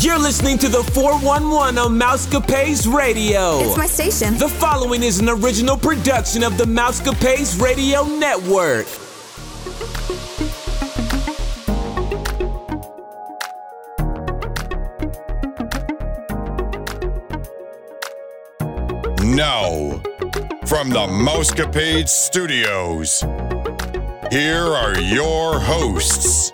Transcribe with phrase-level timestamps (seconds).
[0.00, 3.58] You're listening to the 411 on Mousecapades Radio.
[3.58, 4.38] It's my station.
[4.38, 8.86] The following is an original production of the Mousecapades Radio Network.
[19.24, 20.00] Now,
[20.66, 23.22] from the Mousecapade Studios,
[24.30, 26.52] here are your hosts.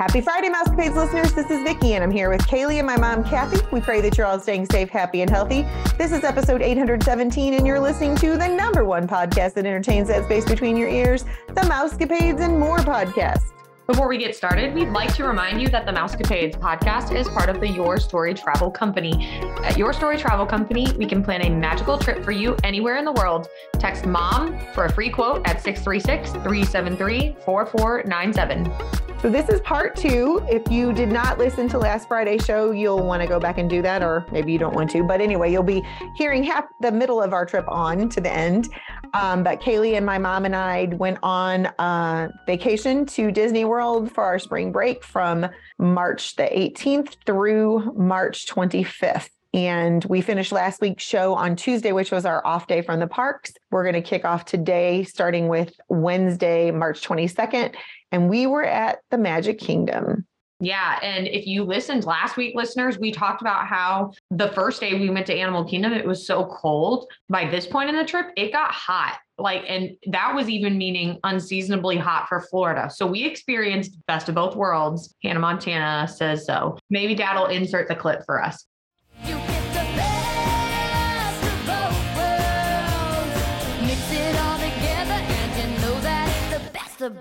[0.00, 1.34] Happy Friday, Mousecapades listeners.
[1.34, 3.60] This is Vickie, and I'm here with Kaley and my mom, Kathy.
[3.70, 5.66] We pray that you're all staying safe, happy, and healthy.
[5.98, 10.24] This is episode 817, and you're listening to the number one podcast that entertains that
[10.24, 13.52] space between your ears, the Mousecapades and More podcast.
[13.90, 17.48] Before we get started, we'd like to remind you that the Mousecapades podcast is part
[17.48, 19.42] of the Your Story Travel Company.
[19.64, 23.04] At Your Story Travel Company, we can plan a magical trip for you anywhere in
[23.04, 23.48] the world.
[23.80, 28.72] Text MOM for a free quote at 636 373 4497.
[29.20, 30.40] So, this is part two.
[30.48, 33.68] If you did not listen to last Friday's show, you'll want to go back and
[33.68, 35.02] do that, or maybe you don't want to.
[35.02, 35.84] But anyway, you'll be
[36.14, 38.70] hearing half the middle of our trip on to the end.
[39.14, 44.12] Um, but Kaylee and my mom and I went on uh, vacation to Disney World
[44.12, 45.46] for our spring break from
[45.78, 49.30] March the 18th through March 25th.
[49.52, 53.08] And we finished last week's show on Tuesday, which was our off day from the
[53.08, 53.52] parks.
[53.72, 57.74] We're going to kick off today, starting with Wednesday, March 22nd.
[58.12, 60.26] And we were at the Magic Kingdom.
[60.60, 60.98] Yeah.
[61.02, 65.08] And if you listened last week, listeners, we talked about how the first day we
[65.08, 67.10] went to Animal Kingdom, it was so cold.
[67.30, 69.18] By this point in the trip, it got hot.
[69.38, 72.90] Like, and that was even meaning unseasonably hot for Florida.
[72.90, 75.14] So we experienced best of both worlds.
[75.22, 76.76] Hannah Montana says so.
[76.90, 78.66] Maybe dad will insert the clip for us.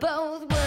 [0.01, 0.58] Both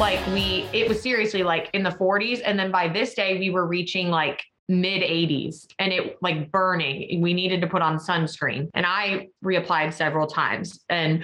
[0.00, 2.40] Like, we, it was seriously like in the 40s.
[2.42, 7.20] And then by this day, we were reaching like mid 80s and it like burning.
[7.20, 8.70] We needed to put on sunscreen.
[8.72, 10.82] And I reapplied several times.
[10.88, 11.22] And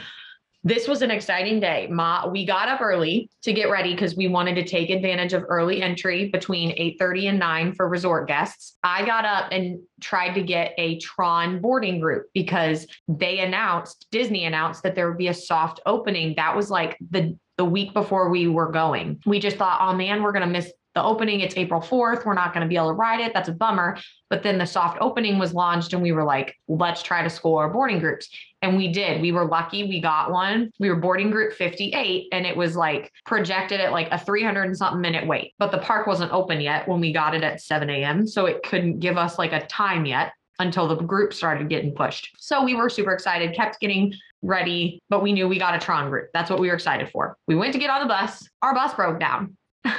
[0.62, 1.87] this was an exciting day.
[1.91, 5.45] Ma, we got up early to get ready because we wanted to take advantage of
[5.49, 8.77] early entry between 8:30 and 9 for resort guests.
[8.83, 14.45] I got up and tried to get a Tron boarding group because they announced, Disney
[14.45, 16.34] announced that there would be a soft opening.
[16.37, 19.21] That was like the the week before we were going.
[19.27, 21.41] We just thought, oh man, we're gonna miss the opening.
[21.41, 22.25] It's April 4th.
[22.25, 23.34] We're not going to be able to ride it.
[23.34, 23.99] That's a bummer.
[24.31, 27.69] But then the soft opening was launched and we were like, let's try to score
[27.69, 28.31] boarding groups.
[28.62, 29.21] And we did.
[29.21, 29.84] We were lucky.
[29.84, 30.71] We got one.
[30.81, 34.77] We were boarding group 58 and it was like projected at like a 300 and
[34.77, 35.53] something minute wait.
[35.59, 38.27] But the park wasn't open yet when we got it at 7 a.m.
[38.27, 42.34] So it couldn't give us like a time yet until the group started getting pushed.
[42.39, 46.11] So we were super excited, kept getting ready, but we knew we got a Tron
[46.11, 46.28] group.
[46.33, 47.37] That's what we were excited for.
[47.47, 48.49] We went to get on the bus.
[48.62, 49.56] Our bus broke down.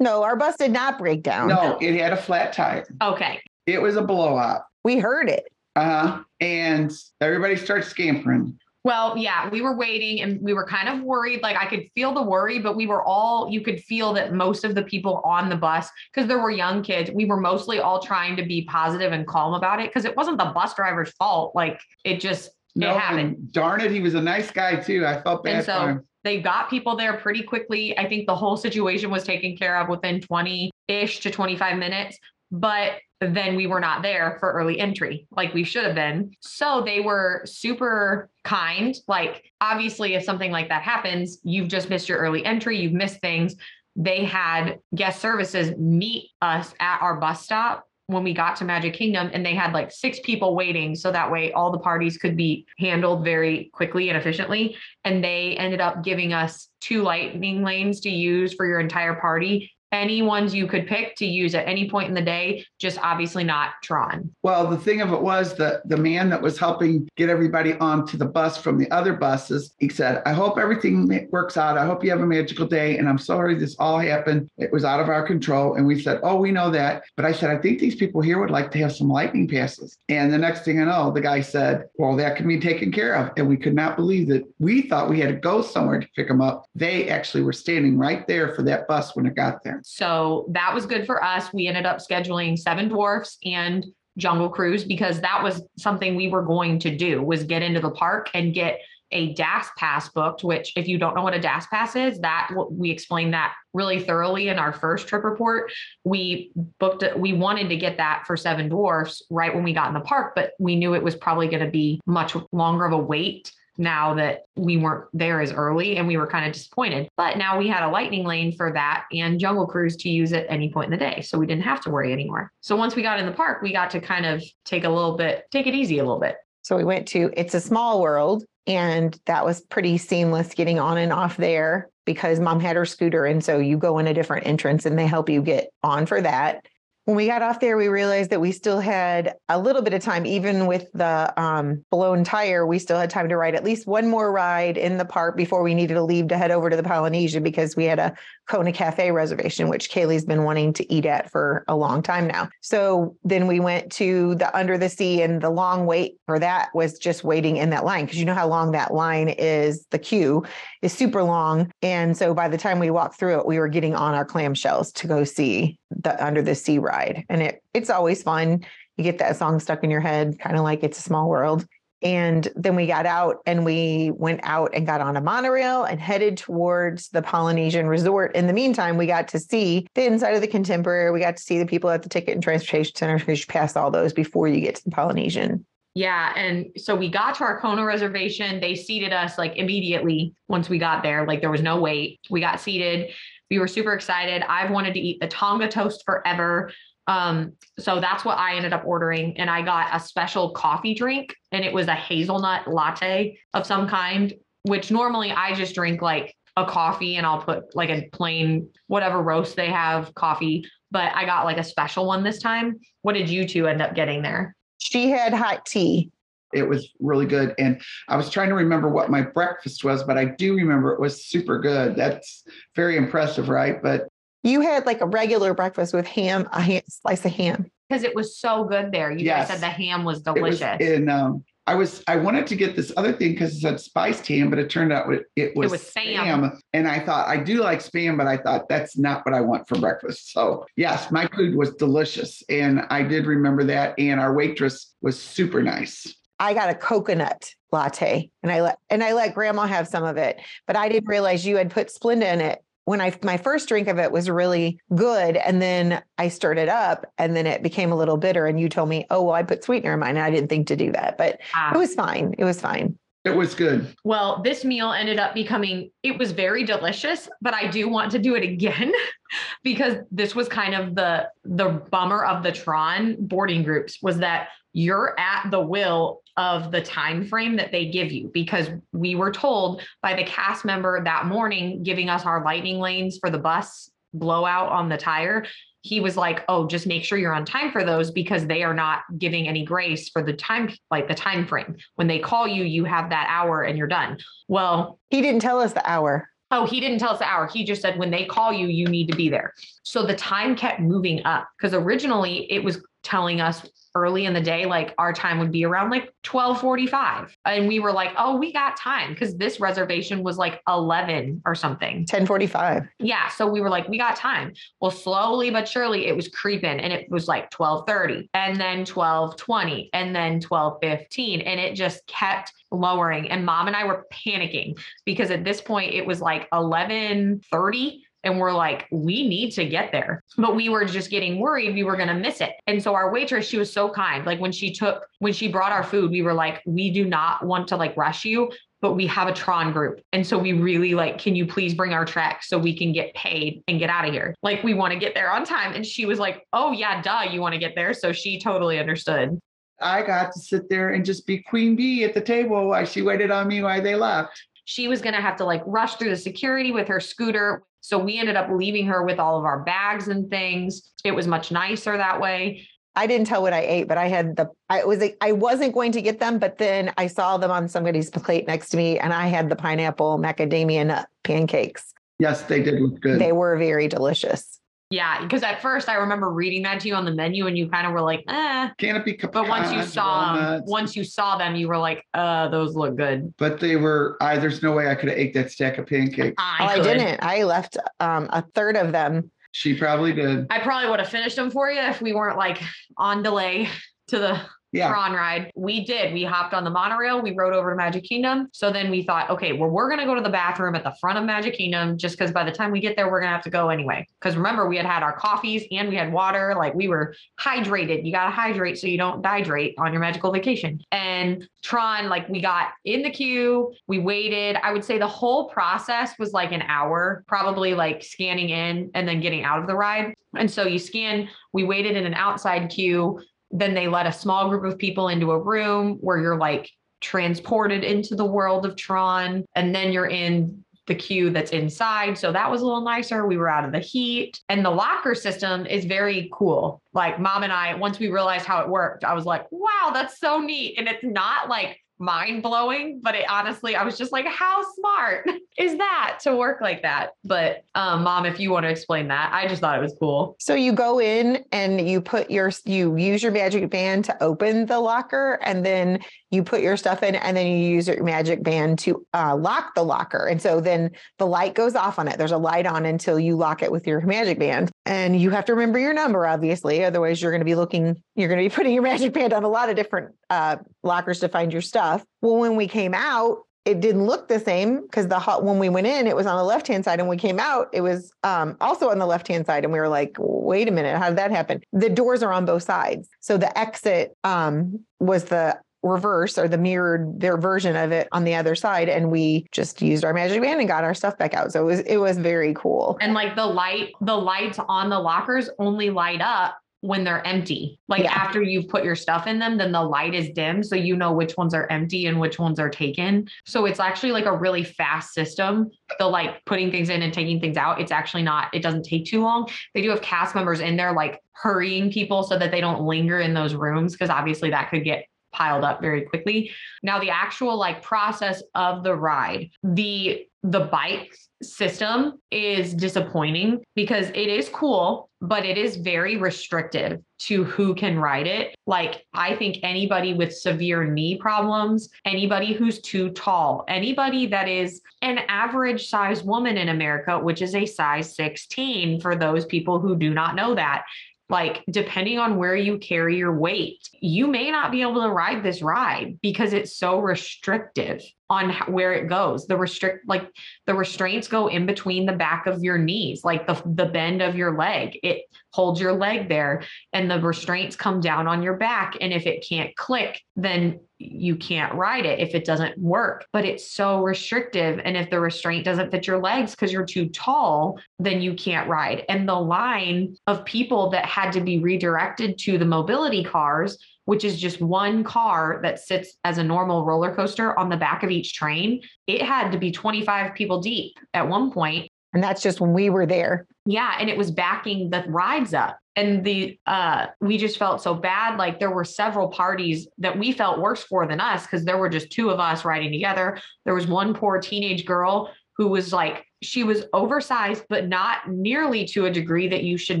[0.00, 1.48] No, our bus did not break down.
[1.48, 2.86] No, it had a flat tire.
[3.02, 3.38] Okay.
[3.66, 4.62] It was a blowout.
[4.82, 5.44] We heard it.
[5.76, 6.22] Uh huh.
[6.40, 6.90] And
[7.20, 8.58] everybody starts scampering.
[8.82, 11.42] Well, yeah, we were waiting and we were kind of worried.
[11.42, 14.64] Like I could feel the worry, but we were all, you could feel that most
[14.64, 18.00] of the people on the bus, because there were young kids, we were mostly all
[18.00, 21.54] trying to be positive and calm about it because it wasn't the bus driver's fault.
[21.54, 23.52] Like it just, No, it happened.
[23.52, 25.04] darn it, he was a nice guy too.
[25.04, 26.08] I felt bad And for so him.
[26.24, 27.98] they got people there pretty quickly.
[27.98, 32.18] I think the whole situation was taken care of within 20 ish to 25 minutes.
[32.50, 36.32] But then we were not there for early entry like we should have been.
[36.40, 38.96] So they were super kind.
[39.06, 43.20] Like, obviously, if something like that happens, you've just missed your early entry, you've missed
[43.20, 43.56] things.
[43.94, 48.94] They had guest services meet us at our bus stop when we got to Magic
[48.94, 52.36] Kingdom and they had like six people waiting so that way all the parties could
[52.36, 58.00] be handled very quickly and efficiently and they ended up giving us two lightning lanes
[58.00, 61.88] to use for your entire party any ones you could pick to use at any
[61.88, 65.88] point in the day just obviously not Tron Well, the thing of it was that
[65.88, 69.88] the man that was helping get everybody onto the bus from the other buses, he
[69.88, 71.78] said, I hope everything works out.
[71.78, 72.98] I hope you have a magical day.
[72.98, 74.48] And I'm sorry this all happened.
[74.58, 75.74] It was out of our control.
[75.74, 77.02] And we said, Oh, we know that.
[77.16, 79.96] But I said, I think these people here would like to have some lightning passes.
[80.08, 83.14] And the next thing I know, the guy said, Well, that can be taken care
[83.14, 83.32] of.
[83.36, 86.28] And we could not believe that we thought we had to go somewhere to pick
[86.28, 86.66] them up.
[86.74, 89.79] They actually were standing right there for that bus when it got there.
[89.82, 91.52] So that was good for us.
[91.52, 93.84] We ended up scheduling Seven Dwarfs and
[94.16, 97.90] Jungle Cruise because that was something we were going to do was get into the
[97.90, 98.80] park and get
[99.12, 102.50] a DAS pass booked, which if you don't know what a DAS pass is, that
[102.70, 105.72] we explained that really thoroughly in our first trip report.
[106.04, 109.94] We booked we wanted to get that for Seven Dwarfs right when we got in
[109.94, 112.98] the park, but we knew it was probably going to be much longer of a
[112.98, 117.08] wait now that we weren't there as early and we were kind of disappointed.
[117.16, 120.46] But now we had a lightning lane for that and Jungle Cruise to use at
[120.48, 121.22] any point in the day.
[121.22, 122.52] So we didn't have to worry anymore.
[122.60, 125.16] So once we got in the park, we got to kind of take a little
[125.16, 126.36] bit, take it easy a little bit.
[126.62, 130.98] So we went to It's a Small World, and that was pretty seamless getting on
[130.98, 133.24] and off there because mom had her scooter.
[133.24, 136.20] And so you go in a different entrance and they help you get on for
[136.20, 136.66] that.
[137.10, 140.00] When we got off there, we realized that we still had a little bit of
[140.00, 142.64] time, even with the um, blown tire.
[142.64, 145.64] We still had time to ride at least one more ride in the park before
[145.64, 148.14] we needed to leave to head over to the Polynesian because we had a
[148.48, 152.48] Kona Cafe reservation, which Kaley's been wanting to eat at for a long time now.
[152.60, 156.68] So then we went to the Under the Sea, and the long wait for that
[156.74, 159.84] was just waiting in that line because you know how long that line is.
[159.90, 160.44] The queue
[160.80, 163.96] is super long, and so by the time we walked through it, we were getting
[163.96, 168.22] on our clamshells to go see the Under the Sea ride, and it it's always
[168.22, 168.64] fun.
[168.96, 171.66] You get that song stuck in your head, kind of like It's a Small World.
[172.02, 176.00] And then we got out and we went out and got on a monorail and
[176.00, 178.34] headed towards the Polynesian resort.
[178.34, 181.10] In the meantime, we got to see the inside of the contemporary.
[181.10, 183.76] We got to see the people at the ticket and transportation center because you pass
[183.76, 185.66] all those before you get to the Polynesian.
[185.94, 186.32] Yeah.
[186.36, 188.60] And so we got to our Kona reservation.
[188.60, 191.26] They seated us like immediately once we got there.
[191.26, 192.20] Like there was no wait.
[192.30, 193.12] We got seated.
[193.50, 194.42] We were super excited.
[194.48, 196.70] I've wanted to eat the Tonga toast forever.
[197.06, 199.36] Um, so that's what I ended up ordering.
[199.38, 203.88] And I got a special coffee drink, and it was a hazelnut latte of some
[203.88, 204.32] kind,
[204.62, 209.22] which normally I just drink like a coffee and I'll put like a plain whatever
[209.22, 210.64] roast they have coffee.
[210.92, 212.78] But I got like a special one this time.
[213.02, 214.54] What did you two end up getting there?
[214.78, 216.10] She had hot tea.
[216.52, 217.54] It was really good.
[217.58, 221.00] And I was trying to remember what my breakfast was, but I do remember it
[221.00, 221.96] was super good.
[221.96, 222.44] That's
[222.76, 223.82] very impressive, right?
[223.82, 224.08] But
[224.42, 227.70] You had like a regular breakfast with ham, a ham, slice of ham.
[227.88, 229.10] Because it was so good there.
[229.10, 229.48] You Yes.
[229.48, 230.80] guys said the ham was it was delicious.
[230.80, 234.26] in um I was I wanted to get this other thing because it said spiced
[234.26, 236.58] ham, but it turned out it, it was, was Sam.
[236.72, 239.68] And I thought I do like spam, but I thought that's not what I want
[239.68, 240.32] for breakfast.
[240.32, 242.42] So yes, my food was delicious.
[242.48, 243.96] And I did remember that.
[243.98, 246.12] And our waitress was super nice.
[246.40, 250.16] I got a coconut latte and I let and I let grandma have some of
[250.16, 252.64] it, but I didn't realize you had put Splenda in it.
[252.86, 256.70] When I my first drink of it was really good, and then I stirred it
[256.70, 258.46] up, and then it became a little bitter.
[258.46, 260.66] And you told me, "Oh, well, I put sweetener in mine." And I didn't think
[260.68, 261.72] to do that, but Ah.
[261.74, 262.34] it was fine.
[262.38, 262.98] It was fine.
[263.24, 263.94] It was good.
[264.02, 268.18] Well, this meal ended up becoming, it was very delicious, but I do want to
[268.18, 268.92] do it again
[269.62, 274.48] because this was kind of the the bummer of the Tron boarding groups was that
[274.72, 279.30] you're at the will of the time frame that they give you because we were
[279.30, 283.90] told by the cast member that morning giving us our lightning lanes for the bus
[284.14, 285.44] blowout on the tire
[285.82, 288.72] he was like oh just make sure you're on time for those because they are
[288.72, 292.64] not giving any grace for the time like the time frame when they call you
[292.64, 294.16] you have that hour and you're done
[294.48, 296.28] well He didn't tell us the hour.
[296.52, 297.46] Oh, he didn't tell us the hour.
[297.46, 299.54] He just said when they call you, you need to be there.
[299.84, 304.40] So the time kept moving up because originally it was telling us early in the
[304.40, 307.36] day, like our time would be around like 1245.
[307.44, 311.54] And we were like, oh, we got time because this reservation was like 11 or
[311.54, 312.06] something.
[312.06, 312.86] Ten forty five.
[312.98, 313.28] Yeah.
[313.28, 314.52] So we were like, we got time.
[314.80, 319.90] Well, slowly but surely it was creeping and it was like 1230 and then 1220
[319.92, 321.40] and then 1215.
[321.40, 323.30] And it just kept lowering.
[323.30, 328.38] And mom and I were panicking because at this point it was like 1130 and
[328.38, 330.22] we're like, we need to get there.
[330.36, 332.52] But we were just getting worried we were going to miss it.
[332.66, 334.26] And so our waitress, she was so kind.
[334.26, 337.44] Like when she took, when she brought our food, we were like, we do not
[337.46, 338.50] want to like rush you,
[338.82, 340.00] but we have a Tron group.
[340.12, 343.14] And so we really like, can you please bring our track so we can get
[343.14, 344.34] paid and get out of here?
[344.42, 345.74] Like we want to get there on time.
[345.74, 347.92] And she was like, oh, yeah, duh, you want to get there.
[347.94, 349.38] So she totally understood.
[349.82, 353.00] I got to sit there and just be queen bee at the table while she
[353.00, 354.38] waited on me while they left.
[354.66, 357.62] she was going to have to like rush through the security with her scooter.
[357.80, 360.92] So we ended up leaving her with all of our bags and things.
[361.04, 362.66] It was much nicer that way.
[362.96, 365.92] I didn't tell what I ate, but I had the I was I wasn't going
[365.92, 369.12] to get them, but then I saw them on somebody's plate next to me, and
[369.12, 371.94] I had the pineapple macadamia nut pancakes.
[372.18, 373.18] Yes, they did look good.
[373.18, 374.59] They were very delicious.
[374.90, 375.22] Yeah.
[375.22, 377.86] Because at first I remember reading that to you on the menu and you kind
[377.86, 378.70] of were like, eh.
[378.76, 382.04] Canopy But once you saw saw 'em- walnuts, once you saw them, you were like,
[382.12, 383.32] uh, those look good.
[383.38, 386.34] but they were I there's no way I could have ate that stack of pancakes.
[386.38, 386.82] Oh, I could.
[386.82, 387.22] didn't.
[387.22, 389.30] I left um, a third of them.
[389.52, 390.46] She probably did.
[390.50, 392.60] I probably would have finished them for you if we weren't like
[392.96, 393.68] on delay
[394.08, 394.40] to the
[394.72, 394.88] Yeah.
[394.88, 395.50] Tron ride.
[395.56, 396.12] We did.
[396.12, 397.20] We hopped on the monorail.
[397.22, 398.48] We rode over to Magic Kingdom.
[398.52, 400.94] So then we thought, okay, well, we're going to go to the bathroom at the
[401.00, 403.34] front of Magic Kingdom just because by the time we get there, we're going to
[403.34, 404.06] have to go anyway.
[404.20, 406.54] Because remember, we had had our coffees and we had water.
[406.56, 408.04] Like we were hydrated.
[408.04, 410.80] You got to hydrate so you don't dehydrate on your magical vacation.
[410.92, 414.56] And Tron, like we got in the queue, we waited.
[414.62, 419.08] I would say the whole process was like an hour, probably like scanning in and
[419.08, 420.14] then getting out of the ride.
[420.36, 423.20] And so you scan, we waited in an outside queue.
[423.50, 427.84] Then they let a small group of people into a room where you're like transported
[427.84, 429.44] into the world of Tron.
[429.54, 432.18] And then you're in the queue that's inside.
[432.18, 433.26] So that was a little nicer.
[433.26, 434.40] We were out of the heat.
[434.48, 436.82] And the locker system is very cool.
[436.92, 440.18] Like mom and I, once we realized how it worked, I was like, wow, that's
[440.18, 440.78] so neat.
[440.78, 445.28] And it's not like mind blowing, but it honestly, I was just like, how smart
[445.58, 447.10] is that to work like that?
[447.24, 450.36] But um, mom, if you want to explain that, I just thought it was cool.
[450.40, 454.66] So you go in and you put your you use your magic band to open
[454.66, 458.42] the locker, and then you put your stuff in, and then you use your magic
[458.42, 460.26] band to uh, lock the locker.
[460.26, 462.16] And so then the light goes off on it.
[462.16, 465.44] There's a light on until you lock it with your magic band, and you have
[465.44, 466.82] to remember your number, obviously.
[466.82, 468.02] Otherwise, you're going to be looking.
[468.14, 471.20] You're going to be putting your magic band on a lot of different uh, lockers
[471.20, 471.89] to find your stuff.
[472.20, 475.68] Well, when we came out, it didn't look the same because the hot when we
[475.68, 478.12] went in, it was on the left hand side, and we came out, it was
[478.22, 481.08] um, also on the left hand side, and we were like, "Wait a minute, how
[481.08, 485.58] did that happen?" The doors are on both sides, so the exit um, was the
[485.82, 489.80] reverse or the mirrored their version of it on the other side, and we just
[489.82, 491.52] used our magic band and got our stuff back out.
[491.52, 492.98] So it was it was very cool.
[493.00, 497.78] And like the light, the lights on the lockers only light up when they're empty.
[497.88, 498.12] Like Yeah.
[498.12, 500.62] after you've put your stuff in them, then the light is dim.
[500.62, 503.28] So you know which ones are empty and which ones are taken.
[503.44, 505.70] So it's actually like a really fast system.
[505.98, 507.80] The like putting things in and taking things out.
[507.80, 509.48] It's actually not, it doesn't take too long.
[509.74, 513.20] They do have cast members in there like hurrying people so that they don't linger
[513.20, 516.50] in those rooms because obviously that could get piled up very quickly.
[516.82, 524.08] Now the actual like process of the ride, the the bike system is disappointing because
[524.10, 528.54] it is cool, but it is very restrictive to who can ride it.
[528.66, 534.80] Like I think anybody with severe knee problems, anybody who's too tall, anybody that is
[535.02, 539.96] an average size woman in America, which is a size 16 for those people who
[539.96, 540.84] do not know that,
[541.28, 545.42] like depending on where you carry your weight, you may not be able to ride
[545.42, 549.46] this ride because it's so restrictive on where it goes.
[549.46, 550.30] The restrict like
[550.66, 554.36] the restraints go in between the back of your knees, like the the bend of
[554.36, 554.98] your leg.
[555.02, 559.26] It holds your leg there and the restraints come down on your back and if
[559.26, 563.26] it can't click, then you can't ride it if it doesn't work.
[563.32, 567.08] But it's so restrictive and if the restraint doesn't fit your legs cuz you're too
[567.08, 569.04] tall, then you can't ride.
[569.08, 573.76] And the line of people that had to be redirected to the mobility cars
[574.10, 578.02] which is just one car that sits as a normal roller coaster on the back
[578.02, 578.82] of each train.
[579.06, 581.88] It had to be 25 people deep at one point.
[582.12, 583.46] And that's just when we were there.
[583.66, 585.78] Yeah, and it was backing the rides up.
[585.94, 590.32] And the uh we just felt so bad like there were several parties that we
[590.32, 593.38] felt worse for than us cuz there were just two of us riding together.
[593.64, 598.86] There was one poor teenage girl who was like she was oversized but not nearly
[598.86, 600.00] to a degree that you should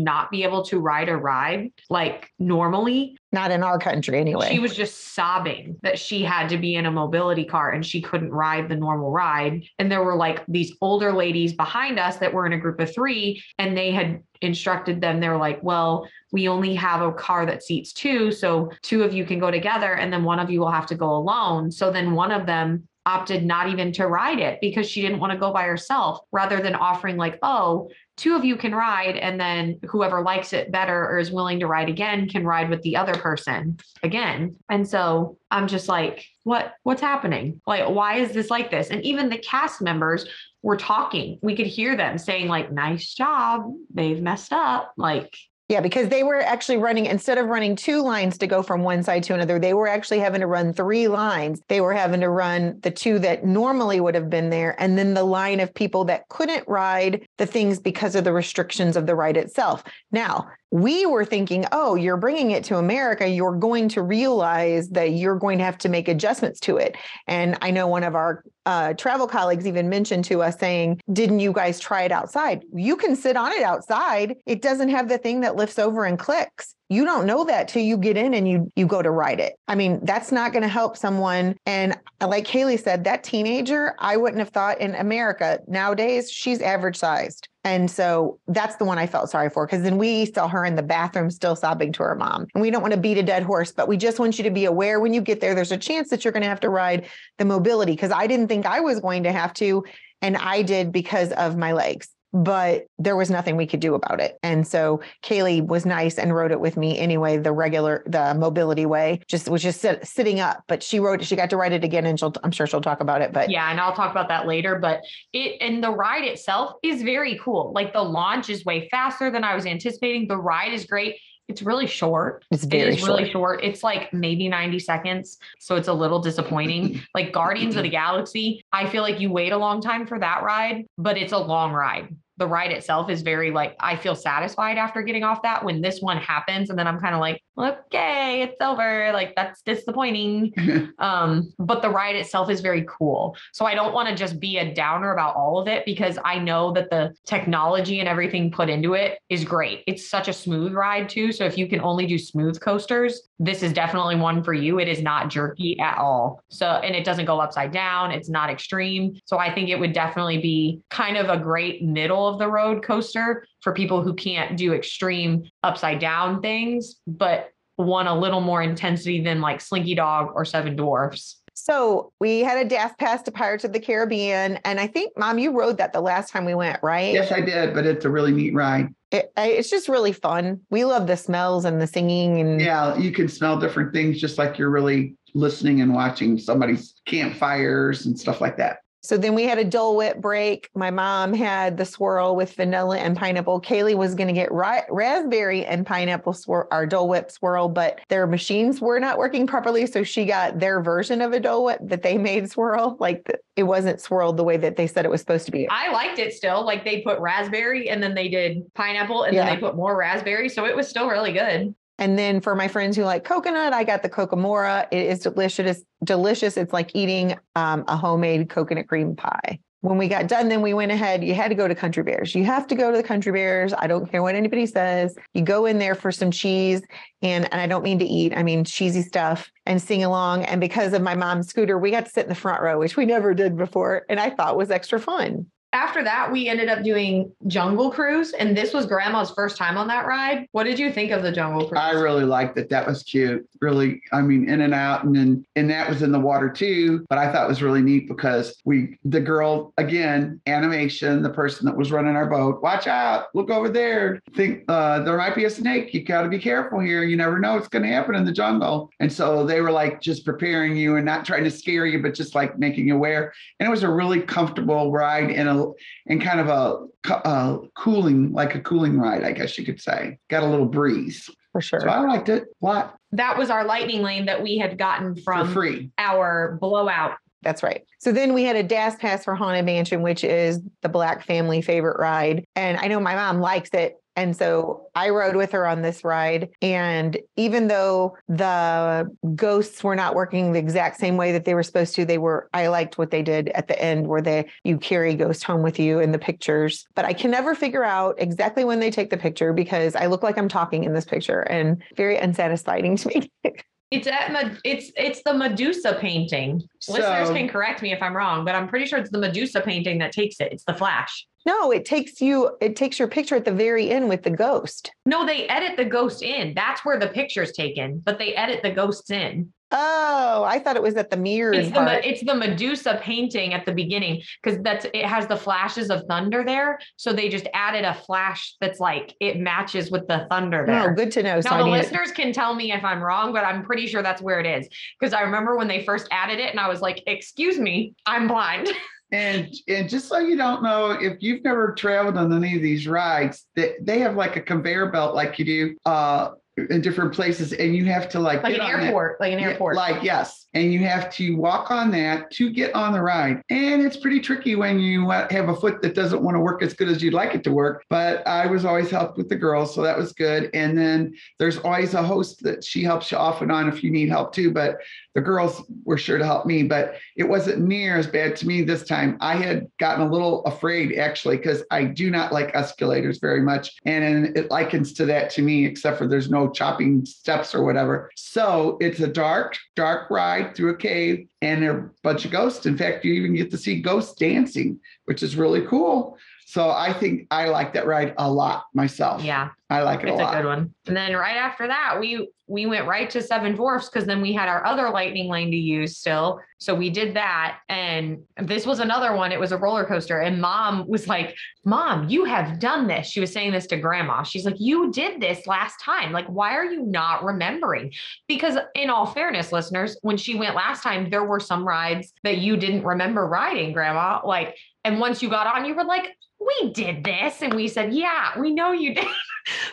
[0.00, 4.48] not be able to ride a ride like normally Not in our country, anyway.
[4.50, 8.00] she was just sobbing that she had to be in a mobility car and she
[8.00, 9.64] couldn't ride the normal ride.
[9.78, 12.92] And there were like these older ladies behind us that were in a group of
[12.94, 15.20] three, and they had instructed them.
[15.20, 18.32] They're like, well, we only have a car that seats two.
[18.32, 20.94] So two of you can go together, and then one of you will have to
[20.94, 21.70] go alone.
[21.70, 25.32] So then one of them opted not even to ride it because she didn't want
[25.32, 29.40] to go by herself rather than offering like oh two of you can ride and
[29.40, 32.96] then whoever likes it better or is willing to ride again can ride with the
[32.96, 34.56] other person again.
[34.68, 37.60] And so i'm just like what what's happening?
[37.66, 38.90] Like why is this like this?
[38.90, 40.26] And even the cast members
[40.62, 41.38] were talking.
[41.42, 43.72] We could hear them saying like nice job.
[43.92, 44.92] They've messed up.
[44.98, 45.34] Like
[45.70, 49.04] Yeah, because they were actually running instead of running two lines to go from one
[49.04, 51.62] side to another, they were actually having to run three lines.
[51.68, 55.14] They were having to run the two that normally would have been there, and then
[55.14, 59.14] the line of people that couldn't ride the things because of the restrictions of the
[59.14, 59.84] ride itself.
[60.10, 63.28] Now, we were thinking, oh, you're bringing it to America.
[63.28, 66.96] You're going to realize that you're going to have to make adjustments to it.
[67.26, 71.40] And I know one of our uh, travel colleagues even mentioned to us saying, Didn't
[71.40, 72.64] you guys try it outside?
[72.72, 74.36] You can sit on it outside.
[74.46, 76.74] It doesn't have the thing that lifts over and clicks.
[76.90, 79.54] You don't know that till you get in and you you go to ride it.
[79.68, 81.56] I mean, that's not going to help someone.
[81.64, 86.96] And like Kaley said, that teenager, I wouldn't have thought in America nowadays, she's average
[86.96, 87.48] sized.
[87.62, 90.74] And so that's the one I felt sorry for because then we saw her in
[90.74, 92.48] the bathroom still sobbing to her mom.
[92.54, 94.50] And we don't want to beat a dead horse, but we just want you to
[94.50, 96.70] be aware when you get there, there's a chance that you're going to have to
[96.70, 99.84] ride the mobility because I didn't think I was going to have to.
[100.22, 104.20] And I did because of my legs but there was nothing we could do about
[104.20, 104.38] it.
[104.42, 108.86] And so Kaley was nice and wrote it with me anyway, the regular, the mobility
[108.86, 111.84] way, just was just sit, sitting up, but she wrote, she got to write it
[111.84, 114.28] again and she'll, I'm sure she'll talk about it, but Yeah, and I'll talk about
[114.28, 114.78] that later.
[114.78, 115.00] But
[115.32, 117.72] it and the ride itself is very cool.
[117.74, 120.28] Like the launch is way faster than I was anticipating.
[120.28, 121.16] The ride is great.
[121.50, 122.44] It's really short.
[122.50, 123.10] it's very is short.
[123.10, 123.64] really short.
[123.64, 125.38] It's like maybe 90 seconds.
[125.58, 127.02] So it's a little disappointing.
[127.14, 130.44] like Guardians of the Galaxy, I feel like you wait a long time for that
[130.44, 132.14] ride, but it's a long ride.
[132.40, 136.00] The ride itself is very like, I feel satisfied after getting off that when this
[136.00, 136.70] one happens.
[136.70, 139.12] And then I'm kind of like, okay, it's over.
[139.12, 140.52] Like that's disappointing.
[140.98, 143.36] Um, but the ride itself is very cool.
[143.52, 146.38] So I don't want to just be a downer about all of it because I
[146.38, 149.82] know that the technology and everything put into it is great.
[149.86, 151.32] It's such a smooth ride too.
[151.32, 154.78] So if you can only do smooth coasters, this is definitely one for you.
[154.78, 156.44] It is not jerky at all.
[156.50, 158.12] So and it doesn't go upside down.
[158.12, 159.18] It's not extreme.
[159.24, 162.84] So I think it would definitely be kind of a great middle of the road
[162.84, 168.62] coaster for people who can't do extreme upside down things, but want a little more
[168.62, 171.40] intensity than like Slinky Dog or Seven Dwarfs.
[171.54, 174.58] So we had a DAS pass to Pirates of the Caribbean.
[174.64, 177.12] And I think, Mom, you rode that the last time we went, right?
[177.12, 178.88] yes, I did, but it's a really neat ride.
[179.10, 180.60] It, it's just really fun.
[180.70, 184.38] We love the smells and the singing and Yeah, you can smell different things just
[184.38, 188.78] like you're really listening and watching somebody's campfires and stuff like that.
[189.02, 190.68] So then we had a Dole Whip break.
[190.74, 193.60] My mom had the swirl with vanilla and pineapple.
[193.60, 198.00] Kaylee was going to get ri- raspberry and pineapple swirl, our Dole Whip swirl, but
[198.08, 199.86] their machines were not working properly.
[199.86, 202.98] So she got their version of a Dole Whip that they made swirl.
[203.00, 205.66] Like the, it wasn't swirled the way that they said it was supposed to be.
[205.70, 206.64] I liked it still.
[206.64, 209.46] Like they put raspberry and then they did pineapple and Yeah.
[209.46, 210.50] then they put more raspberry.
[210.50, 211.74] So it was still really good.
[212.00, 214.88] And then for my friends who like coconut, I got the Kakamora.
[214.90, 215.82] It is delicious.
[216.02, 216.56] Delicious.
[216.56, 219.60] It's like eating um, a homemade coconut cream pie.
[219.82, 221.22] When we got done, then we went ahead.
[221.22, 222.34] You had to go to Country Bears.
[222.34, 223.72] You have to go to the Country Bears.
[223.72, 225.14] I don't care what anybody says.
[225.32, 226.82] You go in there for some cheese,
[227.22, 228.34] and and I don't mean to eat.
[228.36, 230.44] I mean cheesy stuff and sing along.
[230.44, 232.96] And because of my mom's scooter, we got to sit in the front row, which
[232.96, 235.46] we never did before, and I thought was extra fun.
[235.72, 239.86] After that, we ended up doing Jungle Cruise, and this was Grandma's first time on
[239.86, 240.48] that ride.
[240.50, 241.80] What did you think of the Jungle Cruise?
[241.80, 242.68] I really liked it.
[242.70, 243.48] That was cute.
[243.60, 247.06] Really, I mean, in and out, and then and that was in the water too.
[247.08, 251.66] But I thought it was really neat because we, the girl, again, animation, the person
[251.66, 254.20] that was running our boat, watch out, look over there.
[254.34, 255.94] Think uh, there might be a snake.
[255.94, 257.04] You got to be careful here.
[257.04, 258.90] You never know what's going to happen in the jungle.
[258.98, 262.14] And so they were like just preparing you and not trying to scare you, but
[262.14, 263.32] just like making you aware.
[263.60, 265.59] And it was a really comfortable ride in a
[266.06, 269.80] and kind of a, co- uh cooling, like a cooling ride, I guess you could
[269.80, 270.18] say.
[270.28, 271.28] Got a little breeze.
[271.52, 271.80] For sure.
[271.80, 275.14] So I liked it a lot that was our lightning lane that we had gotten
[275.16, 275.90] for from free.
[275.98, 277.16] our blowout.
[277.42, 277.82] That's right.
[277.98, 281.62] So then we had a DAS pass for Haunted Mansion, which is the Black family
[281.62, 282.44] favorite ride.
[282.54, 283.94] And I know my mom likes it.
[284.20, 286.50] And so I rode with her on this ride.
[286.60, 291.62] And even though the ghosts were not working the exact same way that they were
[291.62, 294.76] supposed to, they were, I liked what they did at the end where they, you
[294.76, 296.86] carry ghost home with you in the pictures.
[296.94, 300.22] But I can never figure out exactly when they take the picture because I look
[300.22, 303.30] like I'm talking in this picture and very unsatisfying to me.
[303.90, 306.62] It's at Med- it's it's the Medusa painting.
[306.88, 309.98] Listeners can correct me if I'm wrong, but I'm pretty sure it's the Medusa painting
[309.98, 310.52] that takes it.
[310.52, 311.26] It's the Flash.
[311.46, 314.92] No, it takes you, it takes your picture at the very end with the ghost.
[315.06, 316.54] No, they edit the ghost in.
[316.54, 319.52] That's where the picture's taken, but they edit the ghosts in.
[319.72, 321.52] Oh, I thought it was at the mirror.
[321.52, 325.90] It's the it's the Medusa painting at the beginning because that's it has the flashes
[325.90, 326.80] of thunder there.
[326.96, 330.90] So they just added a flash that's like it matches with the thunder oh, there.
[330.90, 331.40] Oh, good to know.
[331.44, 334.40] Now the listeners can tell me if I'm wrong, but I'm pretty sure that's where
[334.40, 334.68] it is.
[334.98, 338.26] Because I remember when they first added it and I was like, excuse me, I'm
[338.26, 338.68] blind.
[339.12, 342.86] And and just so you don't know, if you've never traveled on any of these
[342.86, 346.30] rides, they, they have like a conveyor belt like you do uh
[346.68, 349.38] in different places, and you have to like like an on that- airport, like an
[349.38, 349.76] airport.
[349.76, 350.46] Like, yes.
[350.52, 353.40] And you have to walk on that to get on the ride.
[353.50, 356.60] And it's pretty tricky when you uh, have a foot that doesn't want to work
[356.62, 357.84] as good as you'd like it to work.
[357.88, 359.72] But I was always helped with the girls.
[359.74, 360.50] So that was good.
[360.52, 363.90] And then there's always a host that she helps you off and on if you
[363.92, 364.50] need help too.
[364.50, 364.78] But
[365.14, 366.62] the girls were sure to help me.
[366.62, 369.16] But it wasn't near as bad to me this time.
[369.20, 373.76] I had gotten a little afraid actually because I do not like escalators very much.
[373.84, 378.10] And it likens to that to me, except for there's no chopping steps or whatever.
[378.16, 382.30] So it's a dark, dark ride through a cave and there are a bunch of
[382.30, 382.66] ghosts.
[382.66, 386.18] In fact, you even get to see ghosts dancing, which is really cool.
[386.46, 389.22] So I think I like that ride a lot myself.
[389.22, 389.50] Yeah.
[389.70, 390.74] I like it It's a a good one.
[390.88, 394.32] And then right after that, we we went right to Seven Dwarfs because then we
[394.32, 396.40] had our other lightning lane to use still.
[396.58, 397.60] So we did that.
[397.68, 399.30] And this was another one.
[399.30, 400.18] It was a roller coaster.
[400.18, 403.06] And mom was like, Mom, you have done this.
[403.06, 404.24] She was saying this to grandma.
[404.24, 406.10] She's like, You did this last time.
[406.10, 407.92] Like, why are you not remembering?
[408.26, 412.38] Because in all fairness, listeners, when she went last time, there were some rides that
[412.38, 414.20] you didn't remember riding, grandma.
[414.24, 417.42] Like, and once you got on, you were like, we did this.
[417.42, 419.06] And we said, yeah, we know you did.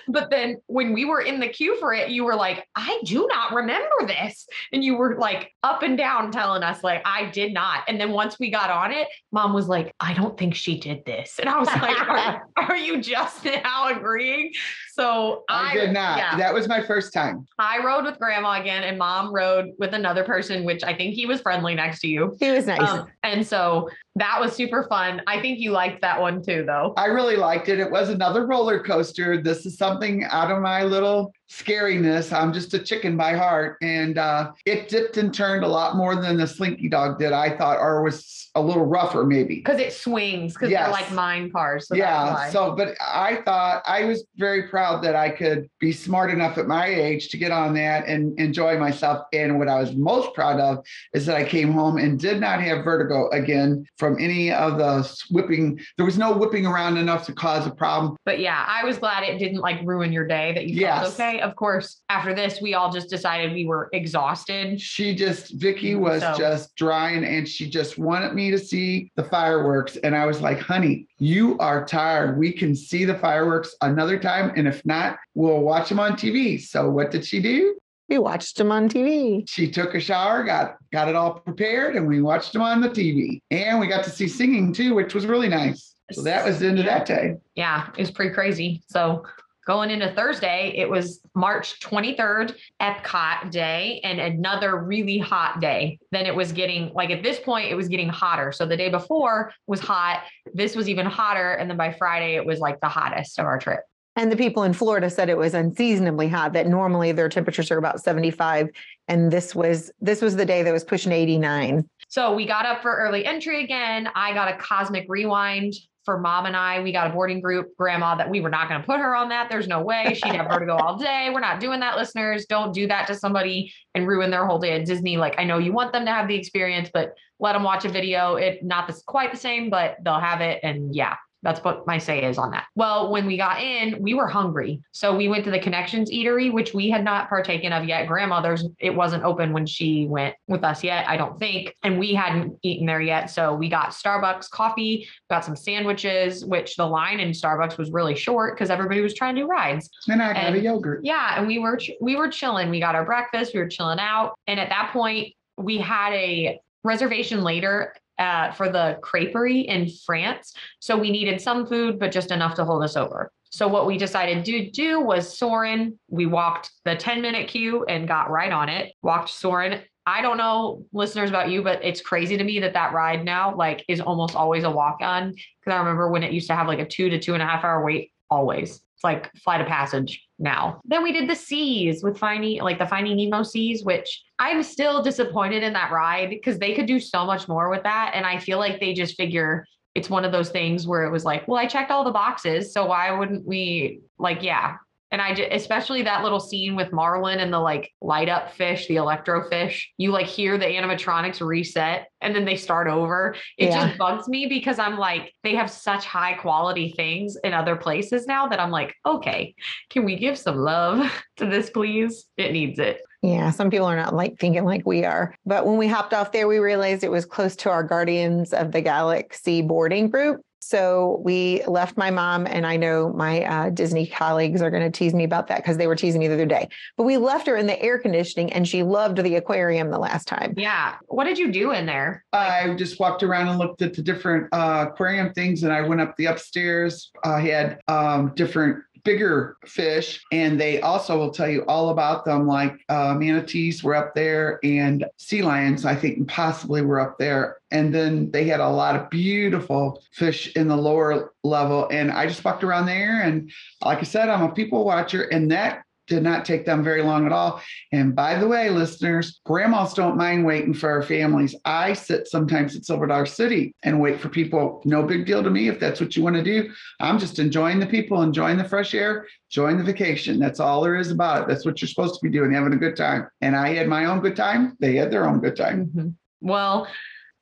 [0.08, 3.27] but then when we were in the queue for it, you were like, I do
[3.27, 4.47] not remember this.
[4.71, 7.84] And you were like up and down telling us, like, I did not.
[7.88, 11.06] And then once we got on it, mom was like, I don't think she did
[11.06, 11.39] this.
[11.39, 14.51] And I was like, are, are you just now agreeing?
[14.97, 16.17] So I did not.
[16.17, 16.38] Yeah.
[16.38, 17.45] That was my first time.
[17.60, 21.27] I rode with grandma again, and mom rode with another person, which I think he
[21.27, 22.36] was friendly next to you.
[22.39, 22.81] He was nice.
[22.81, 25.21] Um, and so that was super fun.
[25.27, 26.95] I think you liked that one too, though.
[26.97, 27.79] I really liked it.
[27.79, 29.39] It was another roller coaster.
[29.39, 32.31] This is something out of my little scariness.
[32.33, 33.77] I'm just a chicken by heart.
[33.81, 37.55] And uh, it dipped and turned a lot more than the Slinky Dog did, I
[37.57, 39.55] thought, or was a little rougher, maybe.
[39.57, 40.83] Because it swings, because Yes.
[40.86, 41.88] they're like mine cars.
[41.88, 42.49] So yeah.
[42.49, 46.67] So, but I thought I was very proud that I could be smart enough at
[46.67, 49.25] my age to get on that and enjoy myself.
[49.31, 50.83] And what I was most proud of
[51.13, 55.07] is that I came home and did not have vertigo again from any of the
[55.31, 55.79] whipping.
[55.97, 58.17] There was no whipping around enough to cause a problem.
[58.25, 61.15] but yeah, I was glad it didn't like ruin your day that you Yes.
[61.15, 61.37] felt okay.
[61.41, 64.80] Of course, after this, we all just decided we were exhausted.
[64.80, 69.12] She just, Vickie mm, was So- just drying and she just wanted me to see
[69.15, 69.97] the fireworks.
[69.97, 72.38] And I was like, honey, you are tired.
[72.38, 74.52] We can see the fireworks another time.
[74.56, 76.62] And if not, we'll watch them on TV.
[76.62, 77.78] So what did she do?
[78.10, 79.47] we watched them on TV.
[79.50, 82.89] She took a shower, got got it all prepared, and we watched them on the
[82.89, 83.41] TV.
[83.52, 85.95] And we got to see singing too, which was really nice.
[86.13, 87.36] So that was the end of that day.
[87.56, 88.82] Yeah, it was pretty crazy.
[88.88, 89.26] So
[89.67, 95.99] going into Thursday, it was March 23rd, Epcot Day, and another really hot day.
[96.12, 98.53] Then it was getting like at this point, it was getting hotter.
[98.53, 100.23] So the day before was hot.
[100.53, 101.51] This was even hotter.
[101.51, 103.82] And then by Friday, it was like the hottest of our trip.
[104.15, 107.77] And the people in Florida said it was unseasonably hot, that normally their temperatures are
[107.77, 108.69] about 75.
[109.08, 111.88] And this was this was the day that was pushing 89.
[112.08, 114.10] So we got up for early entry again.
[114.15, 115.73] I got a cosmic rewind
[116.08, 116.80] for mom and I.
[116.80, 119.28] We got a boarding group, grandma, that we were not going to put her on
[119.28, 119.50] that.
[119.50, 121.30] There's no way she'd have vertigo all day.
[121.34, 122.46] We're not doing that, listeners.
[122.46, 125.17] Don't do that to somebody and ruin their whole day at Disney.
[125.17, 127.89] Like I know you want them to have the experience, but let them watch a
[127.89, 128.36] video.
[128.36, 130.62] It not this quite the same, but they'll have it.
[130.63, 132.65] And yeah, that's what my say is on that.
[132.76, 134.82] Well, when we got in, we were hungry.
[134.91, 138.08] So we went to the Connections Eatery, which we had not partaken of yet.
[138.08, 141.76] Grandmother's, it wasn't open when she went with us yet, I don't think.
[141.84, 143.30] And we hadn't eaten there yet.
[143.30, 148.15] So we got Starbucks coffee, got some sandwiches, which the line in Starbucks was really
[148.15, 149.89] short because everybody was trying to do rides.
[150.10, 151.02] And I got a yogurt.
[151.04, 152.69] Yeah, and we were we were chilling.
[152.69, 153.54] We got our breakfast.
[153.54, 158.99] We were chilling out, and at that point, we had a reservation later for the
[159.01, 160.53] creperie in France.
[160.80, 163.32] So we needed some food, but just enough to hold us over.
[163.49, 165.97] So what we decided to do was Soarin'.
[166.10, 168.93] We walked the 10 minute queue and got right on it.
[169.01, 169.82] Walked Soarin'.
[170.06, 173.53] I don't know, listeners, about you, but it's crazy to me that that ride now
[173.56, 175.32] like is almost always a walk on.
[175.32, 177.45] Because I remember when it used to have like a two to two and a
[177.45, 178.12] half hour wait.
[178.29, 180.81] Always, it's like flight of passage now.
[180.85, 185.01] Then we did the seas with Finding, like the Finding Nemo seas, which I'm still
[185.01, 188.11] disappointed in that ride because they could do so much more with that.
[188.13, 191.25] And I feel like they just figure it's one of those things where it was
[191.25, 194.01] like, well, I checked all the boxes, so why wouldn't we?
[194.19, 194.75] Like, yeah.
[195.12, 198.88] And I just, especially that little scene with Marlin and the like light up fish,
[198.88, 203.36] the electro fish, you like hear the animatronics reset and then they start over.
[203.58, 203.88] It Yeah.
[203.88, 208.28] just bugs me because I'm like, they have such high quality things in other places
[208.28, 209.56] now that I'm like, okay,
[209.89, 212.26] can we give some love to this, please?
[212.38, 213.00] It needs it.
[213.24, 215.34] Yeah, some people are not like thinking like we are.
[215.46, 218.72] But when we hopped off there, we realized it was close to our Guardians of
[218.72, 220.41] the Galaxy boarding group.
[220.60, 224.91] So we left my mom, and I know my uh, Disney colleagues are going to
[224.91, 226.67] tease me about that because they were teasing me the other day.
[226.98, 230.28] But we left her in the air conditioning, and she loved the aquarium the last
[230.28, 230.54] time.
[230.58, 230.96] Yeah.
[231.08, 232.26] What did you do in there?
[232.34, 236.02] I just walked around and looked at the different uh, aquarium things, and I went
[236.02, 237.12] up the upstairs.
[237.24, 242.46] I had um, different bigger fish, and they also will tell you all about them.
[242.46, 247.60] Like uh, manatees were up there, and sea lions, I think, possibly were up there.
[247.72, 251.88] And then they had a lot of beautiful fish in the lower level.
[251.89, 253.50] And I just walked around there, and
[253.82, 257.26] like I said, I'm a people watcher, and that did not take them very long
[257.26, 257.62] at all.
[257.91, 261.56] And by the way, listeners, grandmas don't mind waiting for our families.
[261.65, 264.82] I sit sometimes at Silver Dollar City and wait for people.
[264.86, 266.72] No big deal to me if that's what you want to do.
[267.00, 270.39] I'm just enjoying the people, enjoying the fresh air, enjoying the vacation.
[270.39, 271.48] That's all there is about it.
[271.48, 273.28] That's what you're supposed to be doing, having a good time.
[273.41, 274.78] And I had my own good time.
[274.80, 275.91] They had their own good time.
[275.96, 276.13] Mhm.
[276.41, 276.88] Well,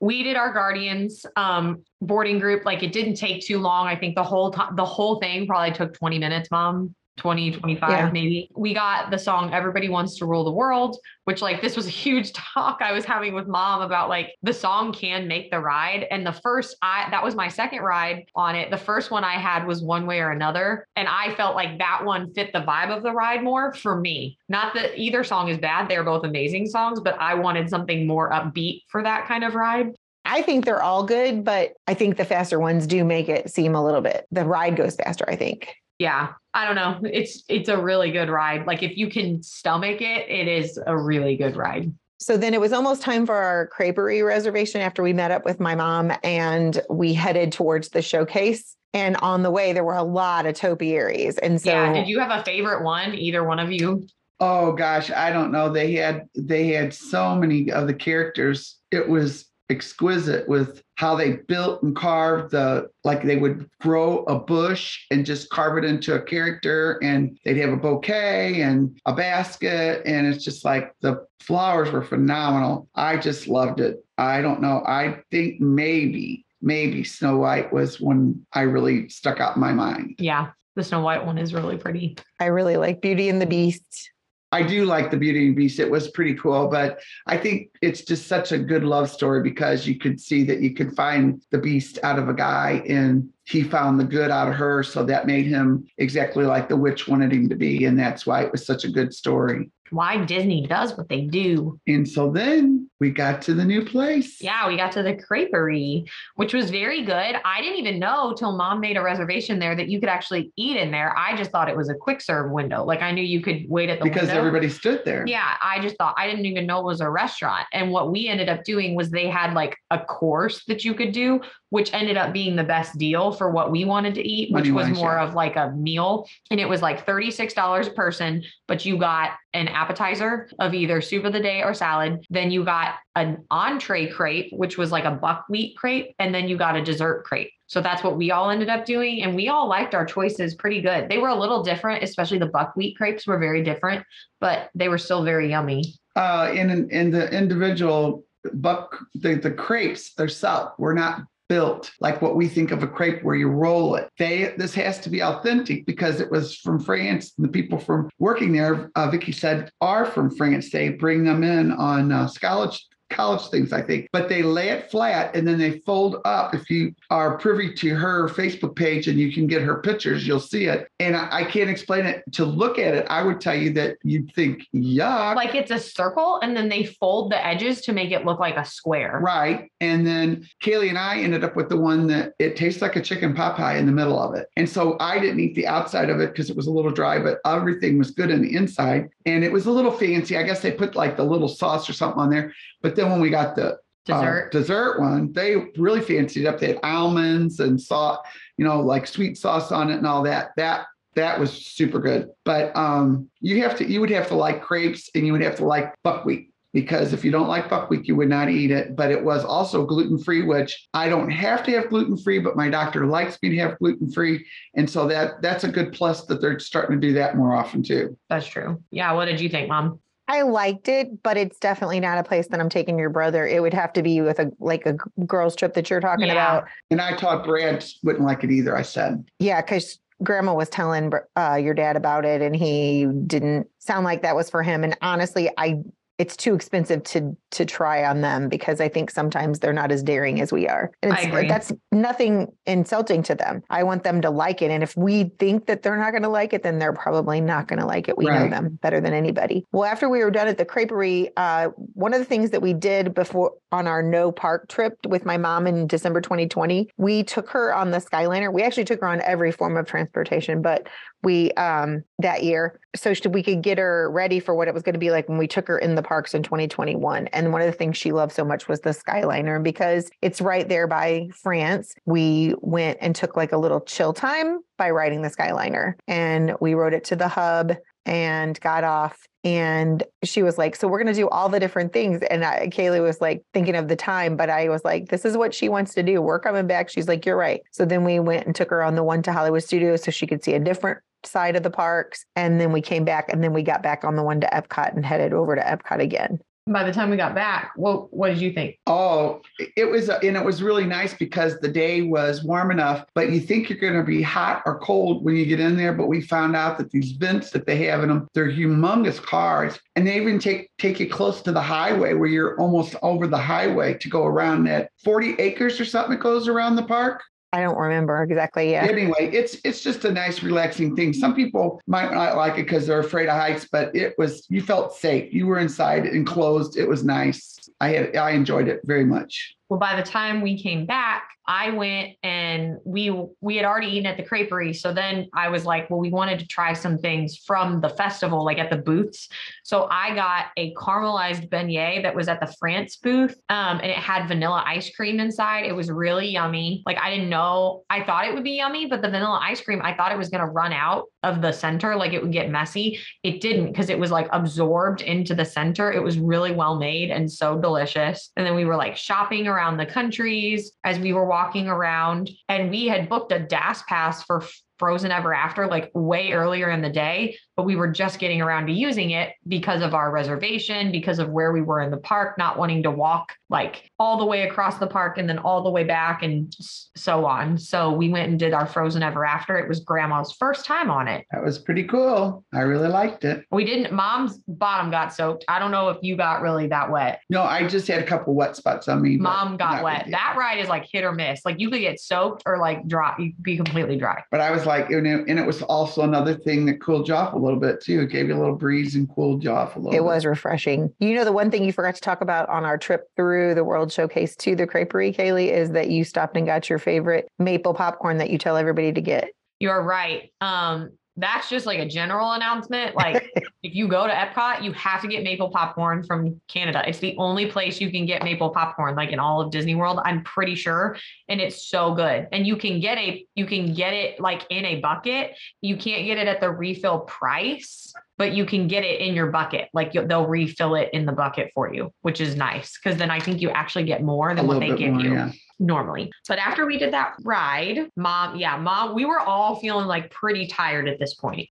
[0.01, 4.13] we did our guardians um boarding group like it didn't take too long i think
[4.13, 8.09] the whole time the whole thing probably took 20 minutes mom 20 25 Yeah.
[8.11, 11.87] maybe we got the song everybody wants to rule the world which like this was
[11.87, 15.59] a huge talk i was having with mom about like the song can make the
[15.59, 19.23] ride and the first i that was my second ride on it the first one
[19.23, 22.59] i had was one way or another and i felt like that one fit the
[22.59, 26.25] vibe of the ride more for me not that either song is bad they're both
[26.25, 29.93] amazing songs but i wanted something more upbeat for that kind of ride
[30.27, 33.75] I think they're all good, but I think the faster ones do make it seem
[33.75, 34.25] a little bit.
[34.31, 35.75] The ride goes faster, I think.
[35.99, 40.01] Yeah i don't know it's it's a really good ride like if you can stomach
[40.01, 43.69] it it is a really good ride So then it was almost time for our
[43.77, 48.75] creperie reservation after we met up with my mom and we headed towards the showcase.
[48.93, 51.37] And on the way, there were a lot of topiaries.
[51.39, 54.07] And so yeah did you have a favorite one either one of you
[54.39, 55.71] Oh gosh, I don't know.
[55.71, 58.77] They had they had so many of the characters.
[58.91, 64.39] It was exquisite with how they built and carved the like they would grow a
[64.39, 69.13] bush and just carve it into a character and they'd have a bouquet and a
[69.13, 72.87] basket and it's just like the flowers were phenomenal.
[72.95, 74.03] I just loved it.
[74.17, 74.81] I don't know.
[74.85, 80.15] I think maybe maybe Snow White was when I really stuck out in my mind.
[80.19, 84.11] yeah the snow white one is really pretty I really like Beauty and the Beast.
[84.51, 85.79] I do like the Beauty and the Beast.
[85.79, 89.85] It was pretty cool, but I think it's just such a good love story because
[89.87, 93.61] you could see that you could find the beast out of a guy and he
[93.63, 94.81] found the good out of her.
[94.83, 97.85] So that made him exactly like the witch wanted him to be.
[97.85, 99.69] And that's why it was such a good story.
[99.91, 104.41] why disney does what they do And so then we got to the new place.
[104.41, 106.07] yeah we got to the creperie
[106.39, 109.87] which was very good i didn't even know till mom made a reservation there that
[109.91, 112.83] you could actually eat in there i just thought it was a quick serve window
[112.83, 114.39] like i knew you could wait at the Because window.
[114.39, 115.23] everybody stood there.
[115.27, 117.65] Yeah, I just thought I didn't even know it was a restaurant.
[117.75, 121.11] And what we ended up doing was they had like a course that you could
[121.11, 124.69] do, which ended up being the best deal for what we wanted to eat, which
[124.69, 126.27] was more of like a meal.
[126.49, 131.25] And it was like $36 a person, but you got an appetizer of either soup
[131.25, 132.25] of the day or salad.
[132.29, 136.15] Then you got an entree crepe, which was like a buckwheat crepe.
[136.17, 137.51] And then you got a dessert crepe.
[137.67, 139.23] So that's what we all ended up doing.
[139.23, 141.09] And we all liked our choices pretty good.
[141.09, 144.05] They were a little different, especially the buckwheat crepes were very different,
[144.39, 145.95] but they were still very yummy.
[146.15, 148.23] Uh, in in the individual
[148.53, 153.23] buck the, the crepes themselves were not built like what we think of a crepe
[153.23, 154.09] where you roll it.
[154.17, 157.33] They this has to be authentic because it was from France.
[157.37, 160.71] And the people from working there, uh, Vickie said, are from France.
[160.71, 164.89] They bring them in on uh, college college things, I think, but they lay it
[164.89, 166.53] flat and then they fold up.
[166.53, 170.39] If you are privy to her Facebook page and you can get her pictures, you'll
[170.39, 170.89] see it.
[170.99, 172.23] And I, I can't explain it.
[172.33, 175.35] To look at it, I would tell you that you'd think, yuck.
[175.35, 178.57] Like it's a circle and then they fold the edges to make it look like
[178.57, 179.19] a square.
[179.21, 179.71] Right.
[179.81, 183.01] And then Kaley and I ended up with the one that it tastes like a
[183.01, 184.47] chicken pot pie in the middle of it.
[184.57, 187.19] And so I didn't eat the outside of it because it was a little dry,
[187.19, 189.09] but everything was good in the inside.
[189.25, 190.37] And it was a little fancy.
[190.37, 192.53] I guess they put like the little sauce or something on there.
[192.81, 194.51] But then when we got the uh, Dessert.
[194.51, 196.59] dessert one, they really fancied up.
[196.59, 198.19] They had almonds and saw,
[198.57, 200.51] you know, like sweet sauce on it and all that.
[200.57, 202.29] That that was super good.
[202.43, 205.55] But um, you have to, you would have to like crepes and you would have
[205.57, 208.97] to like buckwheat because if you don't like buckwheat, you would not eat it.
[208.97, 212.57] But it was also gluten free, which I don't have to have gluten free, but
[212.57, 216.25] my doctor likes me to have gluten free, and so that that's a good plus
[216.25, 218.17] that they're starting to do that more often too.
[218.29, 218.83] That's true.
[218.91, 219.13] Yeah.
[219.13, 219.99] What did you think, mom?
[220.27, 223.45] I liked it, but it's definitely not a place that I'm taking your brother.
[223.45, 224.93] It would have to be with a like a
[225.25, 226.31] girls trip that you're talking Yeah.
[226.33, 226.67] about.
[226.89, 228.75] And I thought Brad wouldn't like it either.
[228.75, 233.67] I said, Yeah, because grandma was telling uh, your dad about it, and he didn't
[233.79, 234.83] sound like that was for him.
[234.83, 235.81] And honestly, I
[236.17, 240.03] it's too expensive to to try on them because I think sometimes they're not as
[240.03, 240.91] daring as we are.
[241.01, 241.47] And I agree.
[241.47, 243.63] that's nothing insulting to them.
[243.69, 246.29] I want them to like it, and if we think that they're not going to
[246.29, 248.17] like it, then they're probably not going to like it.
[248.17, 249.65] We know them better than anybody.
[249.71, 252.73] Well, after we were done at the creperie, uh, one of the things that we
[252.73, 257.49] did before on our no park trip with my mom in December 2020, we took
[257.49, 258.53] her on the Skyliner.
[258.53, 260.87] We actually took her on every form of transportation, but
[261.23, 264.93] we um that year so we could get her ready for what it was going
[264.93, 267.27] to be like when we took her in the parks in 2021.
[267.27, 269.55] And one of the things she loved so much was the Skyliner.
[269.55, 274.13] And because it's right there by France, we went and took like a little chill
[274.13, 275.93] time by riding the Skyliner.
[276.07, 277.73] And we rode it to the hub
[278.05, 279.27] and got off.
[279.43, 282.21] And she was like, So we're going to do all the different things.
[282.23, 285.37] And I, Kaley was like thinking of the time, but I was like, This is
[285.37, 286.21] what she wants to do.
[286.21, 286.89] We're coming back.
[286.89, 287.61] She's like, You're right.
[287.71, 290.25] So then we went and took her on the one to Hollywood Studios so she
[290.25, 292.25] could see a different side of the parks.
[292.35, 294.95] And then we came back and then we got back on the one to Epcot
[294.95, 296.39] and headed over to Epcot again.
[296.67, 298.79] By the time we got back, what what did you think?
[298.87, 299.41] Oh,
[299.77, 303.39] it was, and it was really nice because the day was warm enough, but you
[303.39, 305.93] think you're going to be hot or cold when you get in there.
[305.93, 309.79] But we found out that these vents that they have in them, they're humongous cars,
[309.95, 313.37] and they even take take you close to the highway where you're almost over the
[313.37, 317.21] highway to go around that 40 acres or something that goes around the park.
[317.55, 318.71] I don't remember exactly.
[318.71, 318.83] Yeah.
[318.83, 321.13] Anyway, it's it's just a nice, relaxing thing.
[321.13, 324.61] Some people might not like it because they're afraid of heights, but it was you
[324.61, 325.33] felt safe.
[325.33, 326.75] You were inside enclosed.
[326.75, 327.57] It was nice.
[327.79, 329.55] I had I enjoyed it very much.
[329.69, 334.05] Well, by the time we came back, I went and we we had already eaten
[334.05, 334.75] at the creperie.
[334.75, 338.43] So then I was like, well, we wanted to try some things from the festival,
[338.43, 339.29] like at the booths.
[339.63, 343.97] So I got a caramelized beignet that was at the France booth, um, and it
[343.97, 345.65] had vanilla ice cream inside.
[345.65, 346.83] It was really yummy.
[346.85, 349.81] Like I didn't know, I thought it would be yummy, but the vanilla ice cream,
[349.83, 352.99] I thought it was gonna run out of the center, like it would get messy.
[353.23, 355.91] It didn't because it was like absorbed into the center.
[355.91, 358.31] It was really well made and so delicious.
[358.37, 362.69] And then we were like shopping around the countries as we were walking around, and
[362.69, 364.41] we had booked a DAS pass for
[364.79, 368.67] Frozen Ever After like way earlier in the day, but we were just getting around
[368.67, 372.37] to using it because of our reservation, because of where we were in the park,
[372.37, 375.69] not wanting to walk like all the way across the park and then all the
[375.69, 377.57] way back and so on.
[377.57, 379.57] So we went and did our Frozen Ever After.
[379.57, 381.25] It was grandma's first time on it.
[381.31, 382.43] That was pretty cool.
[382.53, 383.45] I really liked it.
[383.51, 385.45] We didn't, mom's bottom got soaked.
[385.47, 387.21] I don't know if you got really that wet.
[387.29, 389.17] No, I just had a couple wet spots on me.
[389.17, 390.07] Mom got wet.
[390.09, 391.45] That ride is like hit or miss.
[391.45, 394.23] Like you could get soaked or like dry, you could be completely dry.
[394.31, 397.13] But I was like, and it, and it was also another thing that cooled you
[397.13, 398.01] off little bit too.
[398.01, 399.93] It gave you a little breeze and cooled you off a little.
[399.93, 400.03] It bit.
[400.03, 400.93] was refreshing.
[400.99, 403.63] You know, the one thing you forgot to talk about on our trip through the
[403.63, 407.73] World Showcase to the Creperie, Kaley, is that you stopped and got your favorite maple
[407.73, 409.29] popcorn that you tell everybody to get.
[409.59, 410.31] You're right.
[410.41, 412.95] Um, that's just like a general announcement.
[412.95, 413.31] Like
[413.63, 416.83] if you go to Epcot, you have to get maple popcorn from Canada.
[416.87, 419.99] It's the only place you can get maple popcorn, like in all of Disney World.
[420.03, 420.97] I'm pretty sure.
[421.29, 422.27] And it's so good.
[422.31, 425.37] And you can get a you can get it like in a bucket.
[425.61, 429.27] You can't get it at the refill price, but you can get it in your
[429.27, 429.69] bucket.
[429.73, 432.77] Like they'll refill it in the bucket for you, which is nice.
[432.77, 435.31] Cause then I think you actually get more than what they give more, you yeah.
[435.59, 436.11] normally.
[436.27, 440.47] But after we did that ride, mom, yeah, mom, we were all feeling like pretty
[440.47, 441.49] tired at this point.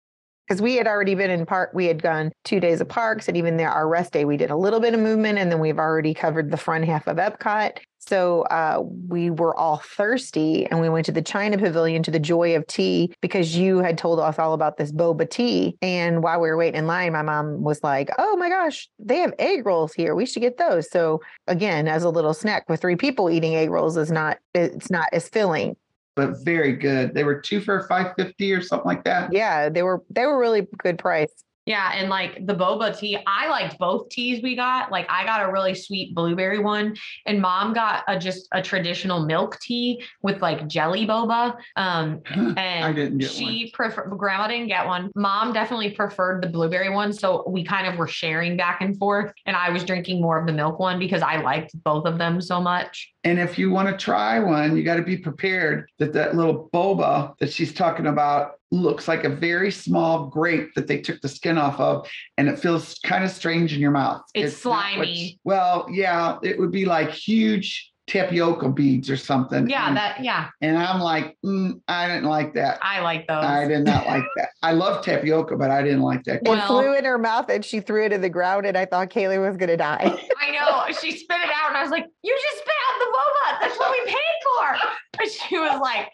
[0.52, 3.38] Because we had already been in park, we had gone two days of parks, and
[3.38, 5.80] even there, our rest day, we did a little bit of movement, and then we've
[5.80, 7.78] already covered the front half of Epcot.
[8.00, 12.20] So uh, we were all thirsty, and we went to the China Pavilion to the
[12.20, 15.78] Joy of Tea because you had told us all about this boba tea.
[15.82, 19.20] And while we were waiting in line, my mom was like, "Oh my gosh, they
[19.20, 20.16] have egg rolls here.
[20.16, 23.70] We should get those." So again, as a little snack with three people eating egg
[23.70, 25.78] rolls is not it's not as filling.
[26.16, 27.14] But very good.
[27.14, 29.32] They were two for five fifty or something like that.
[29.32, 31.32] Yeah, they were they were really good price.
[31.66, 34.92] Yeah, and like the boba tea, I liked both teas we got.
[34.92, 36.96] Like I got a really sweet blueberry one,
[37.28, 41.56] and mom got a just a traditional milk tea with like jelly boba.
[41.76, 43.36] Um, and I didn't get one.
[43.36, 45.12] she prefer grandma didn't get one.
[45.16, 49.32] Mom definitely preferred the blueberry one, so we kind of were sharing back and forth.
[49.46, 52.42] And I was drinking more of the milk one because I liked both of them
[52.42, 53.14] so much.
[53.24, 56.72] And if you want to try one, you got to be prepared that that little
[56.74, 61.30] boba that she's talking about looks like a very small grape that they took the
[61.30, 64.22] skin off of, and it feels kind of strange in your mouth.
[64.34, 65.14] It's not what slimy.
[65.14, 69.70] you- well, yeah, it would be like huge tapioca beads or something.
[69.70, 72.80] Yeah, and, that yeah, and I'm like, mm, I didn't like that.
[72.82, 73.44] I like those.
[73.44, 74.50] I did not like that.
[74.64, 76.38] I love tapioca, but I didn't like that.
[76.38, 78.86] It Well- flew in her mouth and she threw it to the ground, and I
[78.86, 80.00] thought Kaley was gonna die.
[80.42, 80.86] I know.
[81.00, 83.60] She spit it out, and I was like, "You just spit out the boba.
[83.62, 84.90] That's what we paid for."
[85.22, 86.08] And she was like,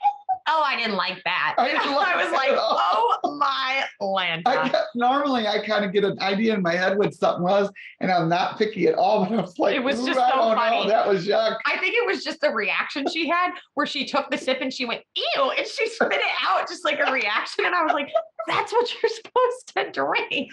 [0.48, 4.86] "Oh, I didn't like that." I like I was like, "Oh my land." I got,
[4.96, 8.30] normally I kind of get an idea in my head what something was, and I'm
[8.30, 9.26] not picky at all.
[9.28, 10.56] But I was like, It was just so know.
[10.56, 10.88] funny.
[10.88, 11.58] That was yuck.
[11.66, 14.72] I think it was just the reaction she had where she took the sip and
[14.72, 17.66] she went, ew, and she spit it out just like a reaction.
[17.66, 18.10] And I was like,
[18.48, 20.52] that's what you're supposed to drink.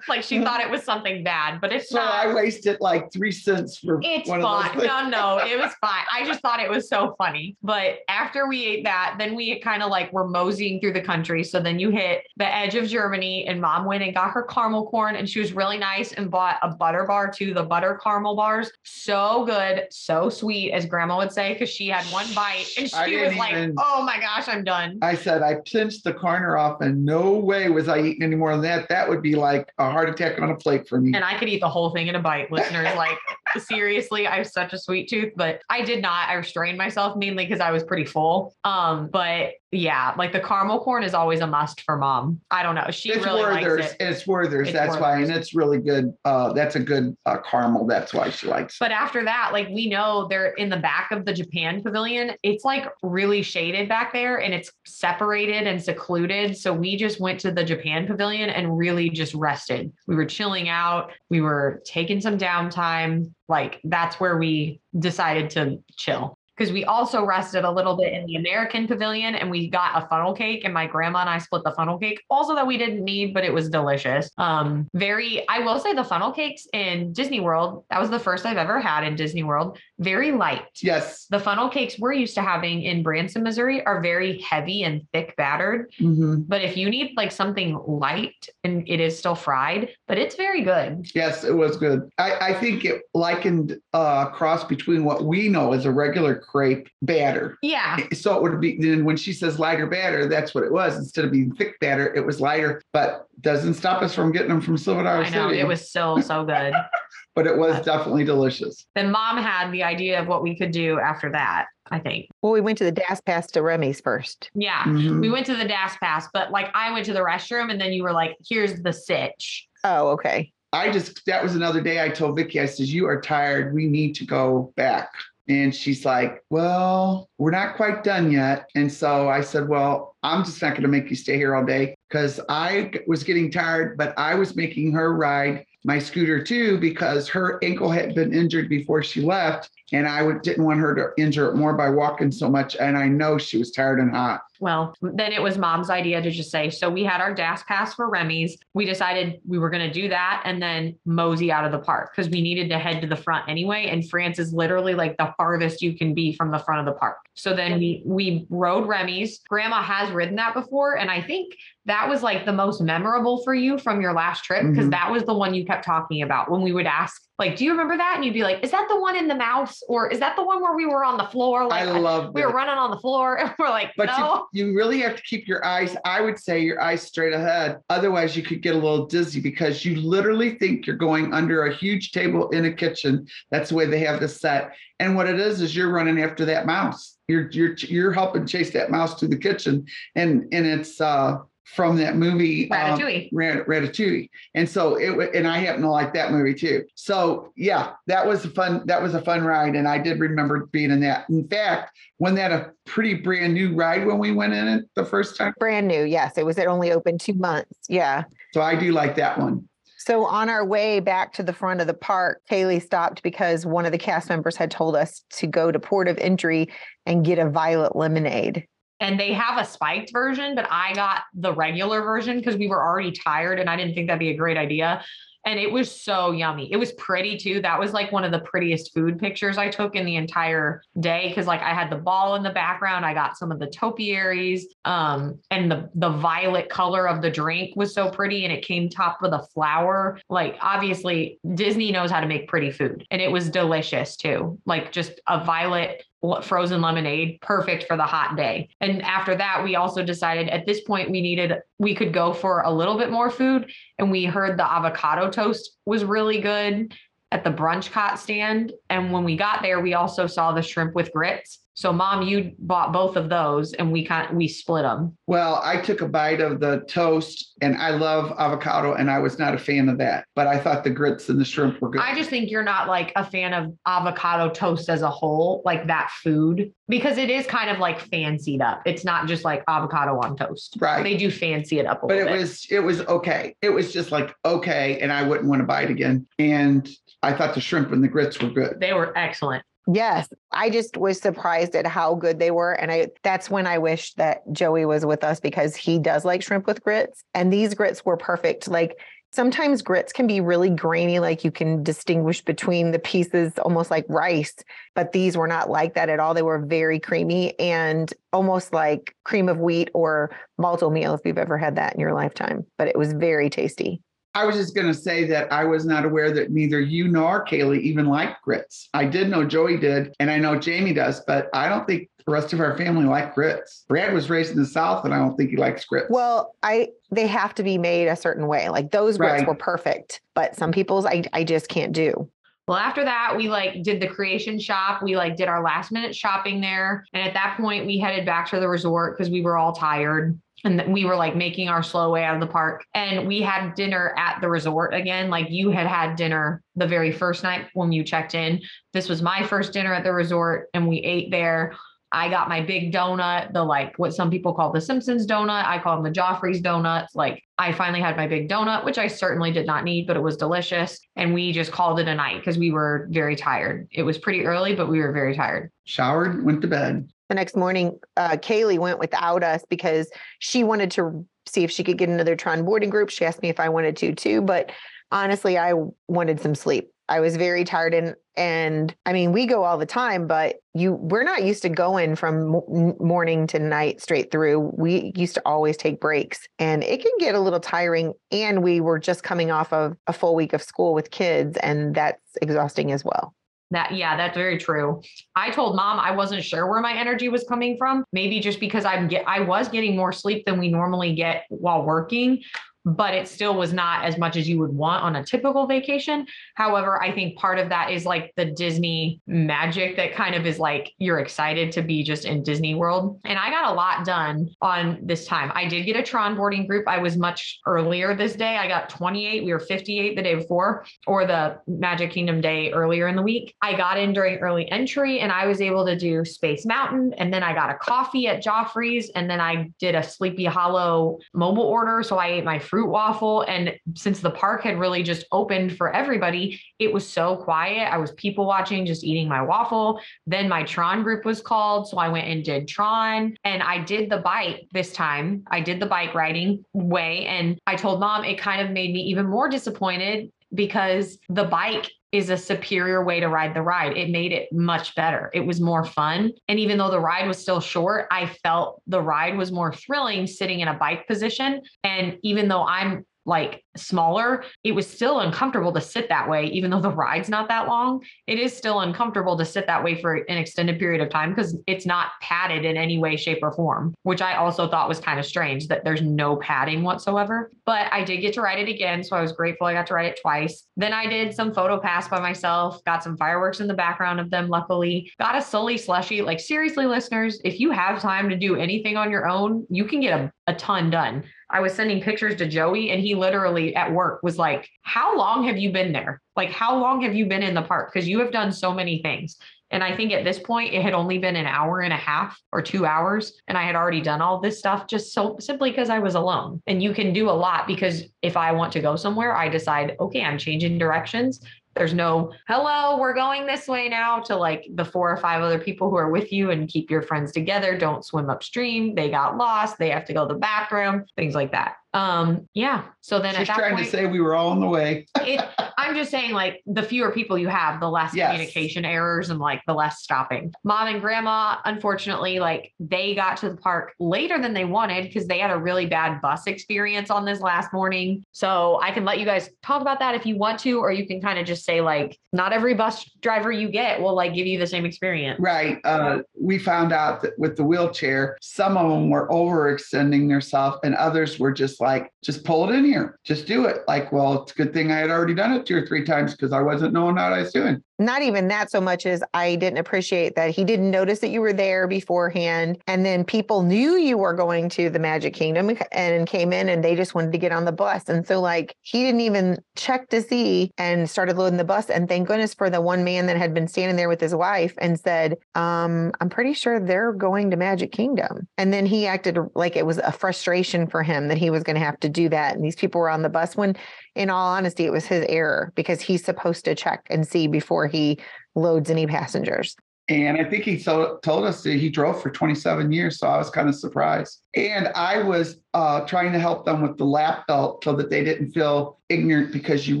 [0.08, 2.12] Like she thought it was something bad, but it's so not.
[2.12, 4.78] I wasted like three cents for It's one of fine.
[4.78, 6.04] No, no, it was fine.
[6.12, 7.56] I just thought it was so funny.
[7.62, 11.42] But after we ate that, then we kind of like were moseying through the country.
[11.44, 14.86] So then you hit the edge of Germany and mom went and got her caramel
[14.86, 18.36] corn and she was really nice and bought a butter bar too, the butter caramel
[18.36, 18.70] bars.
[18.84, 23.16] So good, so sweet, as grandma would say, because she had one bite and she
[23.24, 24.98] was like, even- oh my gosh, I'm done.
[25.02, 28.52] I said I pinched the corner off, and no way was I eating any more
[28.52, 28.88] than that.
[28.88, 31.12] That would be like a heart attack on a plate for me.
[31.14, 32.88] and I could eat the whole thing in a bite, listeners.
[32.96, 33.18] Like,
[33.58, 36.28] seriously, I have such a sweet tooth, but I did not.
[36.28, 38.54] I restrained myself mainly because I was pretty full.
[38.64, 42.40] Um, but yeah, like the caramel corn is always a must for mom.
[42.50, 42.86] I don't know.
[42.90, 43.96] She it's really likes it.
[44.00, 44.68] It's Werther's.
[44.68, 46.12] It's that's why, and it's really good.
[46.26, 47.86] Uh, that's a good uh, caramel.
[47.86, 48.74] That's why she likes.
[48.74, 48.80] it.
[48.80, 52.32] But after that, like we know they're in the back of the Japan pavilion.
[52.42, 56.56] It's like really shaded back there and it's separated and secluded.
[56.56, 59.90] So we just went to the Japan pavilion and really just rested.
[60.06, 61.12] We were chilling out.
[61.30, 63.32] We were taking some downtime.
[63.48, 66.38] Like that's where we decided to chill.
[66.56, 70.06] Because we also rested a little bit in the American pavilion and we got a
[70.08, 72.22] funnel cake and my grandma and I split the funnel cake.
[72.28, 74.30] Also that we didn't need, but it was delicious.
[74.36, 78.44] Um, very, I will say the funnel cakes in Disney World, that was the first
[78.44, 79.78] I've ever had in Disney World.
[79.98, 80.64] Very light.
[80.82, 81.26] yes.
[81.30, 85.34] The funnel cakes we're used to having in Branson, Missouri are very heavy and thick
[85.36, 85.90] battered.
[86.00, 86.44] Mhm.
[86.46, 90.62] But if you need like something light and it is still fried, but it's very
[90.62, 91.06] good.
[91.14, 92.10] Yes, it was good.
[92.18, 96.88] I, I think it likened uh, cross between what we know as a regular crepe
[97.02, 97.56] batter.
[97.62, 97.98] Yeah.
[98.14, 100.96] So it would be then when she says lighter batter, that's what it was.
[100.96, 104.60] Instead of being thick batter, it was lighter, but doesn't stop us from getting them
[104.60, 105.60] from Silver Dollar I know City.
[105.60, 106.72] it was still so good.
[107.34, 108.86] but it was definitely delicious.
[108.94, 112.28] then mom had the idea of what we could do after that, I think.
[112.42, 114.50] Well, we went to the DAS Pass to Remy's first.
[114.54, 114.82] Yeah.
[114.84, 115.20] Mhm.
[115.20, 117.92] We went to the DAS pass, but like I went to the restroom and then
[117.92, 119.66] you were like, here's the sitch.
[119.84, 120.52] Oh, okay.
[120.74, 123.74] I just that was another day I told Vickie, I said, You are tired.
[123.74, 125.10] We need to go back.
[125.48, 128.68] And she's like, Well, we're not quite done yet.
[128.74, 131.64] And so I said, Well, I'm just not going to make you stay here all
[131.64, 136.78] day because I was getting tired, but I was making her ride my scooter too
[136.78, 139.70] because her ankle had been injured before she left.
[139.92, 142.76] And I would, didn't want her to injure it more by walking so much.
[142.76, 144.42] And I know she was tired and hot.
[144.60, 147.94] Well, then it was mom's idea to just say, so we had our DAS pass
[147.94, 148.56] for Remy's.
[148.74, 152.12] We decided we were going to do that and then mosey out of the park
[152.14, 153.86] because we needed to head to the front anyway.
[153.90, 156.98] And France is literally like the farthest you can be from the front of the
[156.98, 157.16] park.
[157.34, 159.40] So then we we rode Remy's.
[159.48, 160.96] Grandma has ridden that before.
[160.96, 161.54] And I think
[161.86, 164.90] that was like the most memorable for you from your last trip because Mhm.
[164.92, 167.70] that was the one you kept talking about when we would ask, like, do you
[167.70, 168.14] remember that?
[168.16, 169.82] And you'd be like, is that the one in the mouse?
[169.88, 171.66] Or is that the one where we were on the floor?
[171.66, 174.46] Like I love we were running on the floor and we're like, But no.
[174.52, 177.78] you, you really have to keep your eyes, I would say your eyes straight ahead.
[177.88, 181.74] Otherwise, you could get a little dizzy because you literally think you're going under a
[181.74, 183.26] huge table in a kitchen.
[183.50, 184.72] That's the way they have this set.
[185.00, 187.16] And what it is is you're running after that mouse.
[187.28, 189.86] You're you're you're helping chase that mouse to the kitchen.
[190.14, 191.38] And and it's uh
[191.74, 193.28] from that movie um, Ratatouille.
[193.32, 194.28] Rat- Ratatouille.
[194.54, 196.84] And so it wa- and I happen to like that movie too.
[196.94, 200.66] So yeah, that was a fun that was a fun ride, and I did remember
[200.66, 201.28] being in that.
[201.30, 205.04] In fact, wasn't that a pretty brand new ride when we went in it the
[205.04, 205.54] first time?
[205.58, 206.04] Brand new.
[206.04, 206.36] Yes.
[206.36, 207.72] It was it only open two months.
[207.88, 208.24] Yeah.
[208.52, 209.68] So I do like that one.
[210.04, 213.86] So on our way back to the front of the park, Kaley stopped because one
[213.86, 216.68] of the cast members had told us to go to Port of Entry
[217.06, 218.66] and get a violet lemonade.
[219.02, 222.82] And they have a spiked version, but I got the regular version because we were
[222.82, 225.04] already tired and I didn't think that'd be a great idea.
[225.44, 226.72] And it was so yummy.
[226.72, 227.60] It was pretty too.
[227.60, 231.28] That was like one of the prettiest food pictures I took in the entire day
[231.28, 233.04] because like I had the ball in the background.
[233.04, 234.68] I got some of the topiaries.
[234.84, 238.88] Um, and the the violet color of the drink was so pretty and it came
[238.88, 240.20] topped with a flower.
[240.28, 243.04] Like obviously Disney knows how to make pretty food.
[243.10, 244.60] And it was delicious too.
[244.64, 246.04] Like just a violet
[246.42, 248.68] frozen lemonade perfect for the hot day.
[248.80, 252.62] And after that we also decided at this point we needed we could go for
[252.62, 253.70] a little bit more food.
[253.98, 256.94] And we heard the avocado toast was really good
[257.32, 258.72] at the Brunch-Cot stand.
[258.90, 262.52] And when we got there we also saw the shrimp with grits so mom you
[262.58, 266.40] bought both of those and we kind we split them Well, I took a bite
[266.40, 270.26] of the toast, and I love avocado, and I was not a fan of that.
[270.34, 272.02] But I thought the grits and the shrimp were good.
[272.02, 275.86] I just think you're not like a fan of avocado toast as a whole, like
[275.86, 278.82] that food, because it is kind of like fancied up.
[278.84, 280.76] It's not just like avocado on toast.
[280.80, 281.02] Right.
[281.02, 282.38] They do fancy it up a but it bit.
[282.38, 283.54] was it was okay.
[283.62, 286.26] It was just like okay, and I wouldn't want to buy it again.
[286.38, 286.88] And
[287.22, 288.78] I thought the shrimp and the grits were good.
[288.80, 289.64] they were excellent.
[289.88, 293.78] Yes, I just was surprised at how good they were, and I that's when I
[293.78, 297.74] wish that Joey was with us because he does like shrimp with grits, and these
[297.74, 298.68] grits were perfect.
[298.68, 298.96] Like
[299.32, 304.06] sometimes grits can be really grainy, like you can distinguish between the pieces almost like
[304.08, 304.54] rice,
[304.94, 306.32] but these were not like that at all.
[306.32, 311.38] They were very creamy and almost like cream of wheat or malt meal if you've
[311.38, 314.00] ever had that in your lifetime, but it was very tasty.
[314.34, 317.44] I was just going to say that I was not aware that neither you nor
[317.44, 318.88] Kaley even liked grits.
[318.94, 322.32] I did know Joey did, and I know Jamie does, but I don't think the
[322.32, 323.84] rest of our family like grits.
[323.88, 326.06] Brad was raised in the South, and I don't think he likes grits.
[326.08, 328.70] Well, I they have to be made a certain way.
[328.70, 329.48] Like those grits Right.
[329.48, 332.30] were perfect, but some people's I I just can't do.
[332.68, 335.02] Well, after that, we like did the creation shop.
[335.02, 337.04] We like did our last minute shopping there.
[337.12, 340.40] And at that point, we headed back to the resort because we were all tired.
[340.64, 342.84] And we were like making our slow way out of the park.
[342.94, 345.30] And we had dinner at the resort again.
[345.30, 348.60] Like you had had dinner the very first night when you checked in.
[348.92, 351.74] This was my first dinner at the resort, and we ate there.
[352.14, 355.64] I got my big donut, the like what some people call the Simpsons donut.
[355.64, 357.14] I call them the Joffrey's donuts.
[357.14, 360.22] Like I finally had my big donut, which I certainly did not need, but it
[360.22, 361.00] was delicious.
[361.16, 363.88] And we just called it a night because we were very tired.
[363.90, 365.72] It was pretty early, but we were very tired.
[365.84, 367.08] Showered, went to bed.
[367.28, 371.84] The next morning, uh, Kaley went without us because she wanted to see if she
[371.84, 373.10] could get another Tron boarding group.
[373.10, 374.72] She asked me if I wanted to too, but
[375.10, 375.74] honestly, I
[376.08, 376.90] wanted some sleep.
[377.08, 380.94] I was very tired and and I mean, we go all the time, but you
[380.94, 384.72] we're not used to going from mo- morning to night straight through.
[384.74, 388.14] We used to always take breaks, and it can get a little tiring.
[388.30, 391.94] And we were just coming off of a full week of school with kids, and
[391.94, 393.34] that's exhausting as well.
[393.72, 395.00] That yeah, that's very true.
[395.34, 398.04] I told mom I wasn't sure where my energy was coming from.
[398.12, 401.82] Maybe just because I'm get I was getting more sleep than we normally get while
[401.82, 402.42] working,
[402.84, 406.26] but it still was not as much as you would want on a typical vacation.
[406.54, 410.58] However, I think part of that is like the Disney magic that kind of is
[410.58, 413.20] like you're excited to be just in Disney World.
[413.24, 415.52] And I got a lot done on this time.
[415.54, 416.88] I did get a Tron boarding group.
[416.88, 418.56] I was much earlier this day.
[418.56, 419.44] I got 28.
[419.44, 423.54] We were 58 the day before, or the Magic Kingdom day earlier in the week.
[423.62, 427.14] I got in during early entry and I was able to do Space Mountain.
[427.18, 429.10] And then I got a coffee at Joffrey's.
[429.10, 432.02] And then I did a Sleepy Hollow mobile order.
[432.02, 433.42] So I ate my fruit waffle.
[433.42, 437.92] And since the park had really just opened for everybody, it was so quiet.
[437.92, 440.00] I was people watching, just eating my waffle.
[440.26, 441.86] Then my Tron group was called.
[441.86, 445.44] So I went and did Tron and I did the bike this time.
[445.50, 447.26] I did the bike riding way.
[447.26, 451.90] And I told mom it kind of made me even more disappointed because the bike
[452.12, 453.96] is a superior way to ride the ride.
[453.96, 455.30] It made it much better.
[455.32, 456.32] It was more fun.
[456.46, 460.26] And even though the ride was still short, I felt the ride was more thrilling
[460.26, 461.62] sitting in a bike position.
[461.82, 466.70] And even though I'm like smaller, it was still uncomfortable to sit that way, even
[466.70, 468.02] though the ride's not that long.
[468.26, 471.56] It is still uncomfortable to sit that way for an extended period of time because
[471.66, 475.18] it's not padded in any way, shape, or form, which I also thought was kind
[475.18, 477.50] of strange that there's no padding whatsoever.
[477.64, 479.04] But I did get to ride it again.
[479.04, 480.66] So I was grateful I got to ride it twice.
[480.76, 484.30] Then I did some photo pass by myself, got some fireworks in the background of
[484.30, 485.10] them, luckily.
[485.18, 486.22] Got a Sully slushy.
[486.22, 490.00] Like, seriously, listeners, if you have time to do anything on your own, you can
[490.00, 491.24] get a, a ton done.
[491.52, 495.44] I was sending pictures to Joey, and he literally at work was like, How long
[495.44, 496.20] have you been there?
[496.34, 497.92] Like, how long have you been in the park?
[497.92, 499.36] Because you have done so many things.
[499.72, 502.38] And I think at this point, it had only been an hour and a half
[502.52, 503.40] or two hours.
[503.48, 506.62] And I had already done all this stuff just so simply because I was alone.
[506.66, 509.96] And you can do a lot because if I want to go somewhere, I decide,
[509.98, 511.40] okay, I'm changing directions.
[511.74, 515.58] There's no, hello, we're going this way now to like the four or five other
[515.58, 517.78] people who are with you and keep your friends together.
[517.78, 518.94] Don't swim upstream.
[518.94, 519.78] They got lost.
[519.78, 521.76] They have to go to the bathroom, things like that.
[521.94, 522.84] Um, yeah.
[523.00, 525.06] So then She's trying point, to say we were all on the way.
[525.20, 525.40] it,
[525.76, 528.30] I'm just saying, like, the fewer people you have, the less Yes.
[528.30, 530.52] communication errors and like the less stopping.
[530.64, 535.26] Mom and grandma, unfortunately, like, they got to the park later than they wanted because
[535.26, 538.24] they had a really bad bus experience on this last morning.
[538.32, 541.06] So I can let you guys talk about that if you want to, or you
[541.06, 544.46] can kind of just say, like, not every bus driver you get will like give
[544.46, 545.38] you the same experience.
[545.40, 545.78] Right.
[545.84, 550.94] Uh, we found out that with the wheelchair, some of them were overextending themselves and
[550.94, 553.18] others were just like, just pull it in here.
[553.24, 553.78] Just do it.
[553.86, 556.32] Like, well, it's a good thing I had already done it two or three times
[556.32, 557.82] because I wasn't knowing what I was doing.
[558.04, 561.40] Not even that so much as I didn't appreciate that he didn't notice that you
[561.40, 562.78] were there beforehand.
[562.86, 566.82] And then people knew you were going to the Magic Kingdom and came in and
[566.82, 568.08] they just wanted to get on the bus.
[568.08, 571.90] And so, like, he didn't even check to see and started loading the bus.
[571.90, 574.74] And thank goodness for the one man that had been standing there with his wife
[574.78, 578.46] and said, um, I'm pretty sure they're going to Magic Kingdom.
[578.58, 581.76] And then he acted like it was a frustration for him that he was going
[581.76, 582.54] to have to do that.
[582.54, 583.76] And these people were on the bus when
[584.14, 587.86] in all honesty, it was his error because he's supposed to check and see before
[587.92, 588.18] he
[588.54, 589.76] loads any passengers.
[590.08, 593.18] And I think he so, told us that he drove for 27 years.
[593.18, 594.40] So I was kind of surprised.
[594.54, 598.24] And I was uh, trying to help them with the lap belt so that they
[598.24, 600.00] didn't feel ignorant because you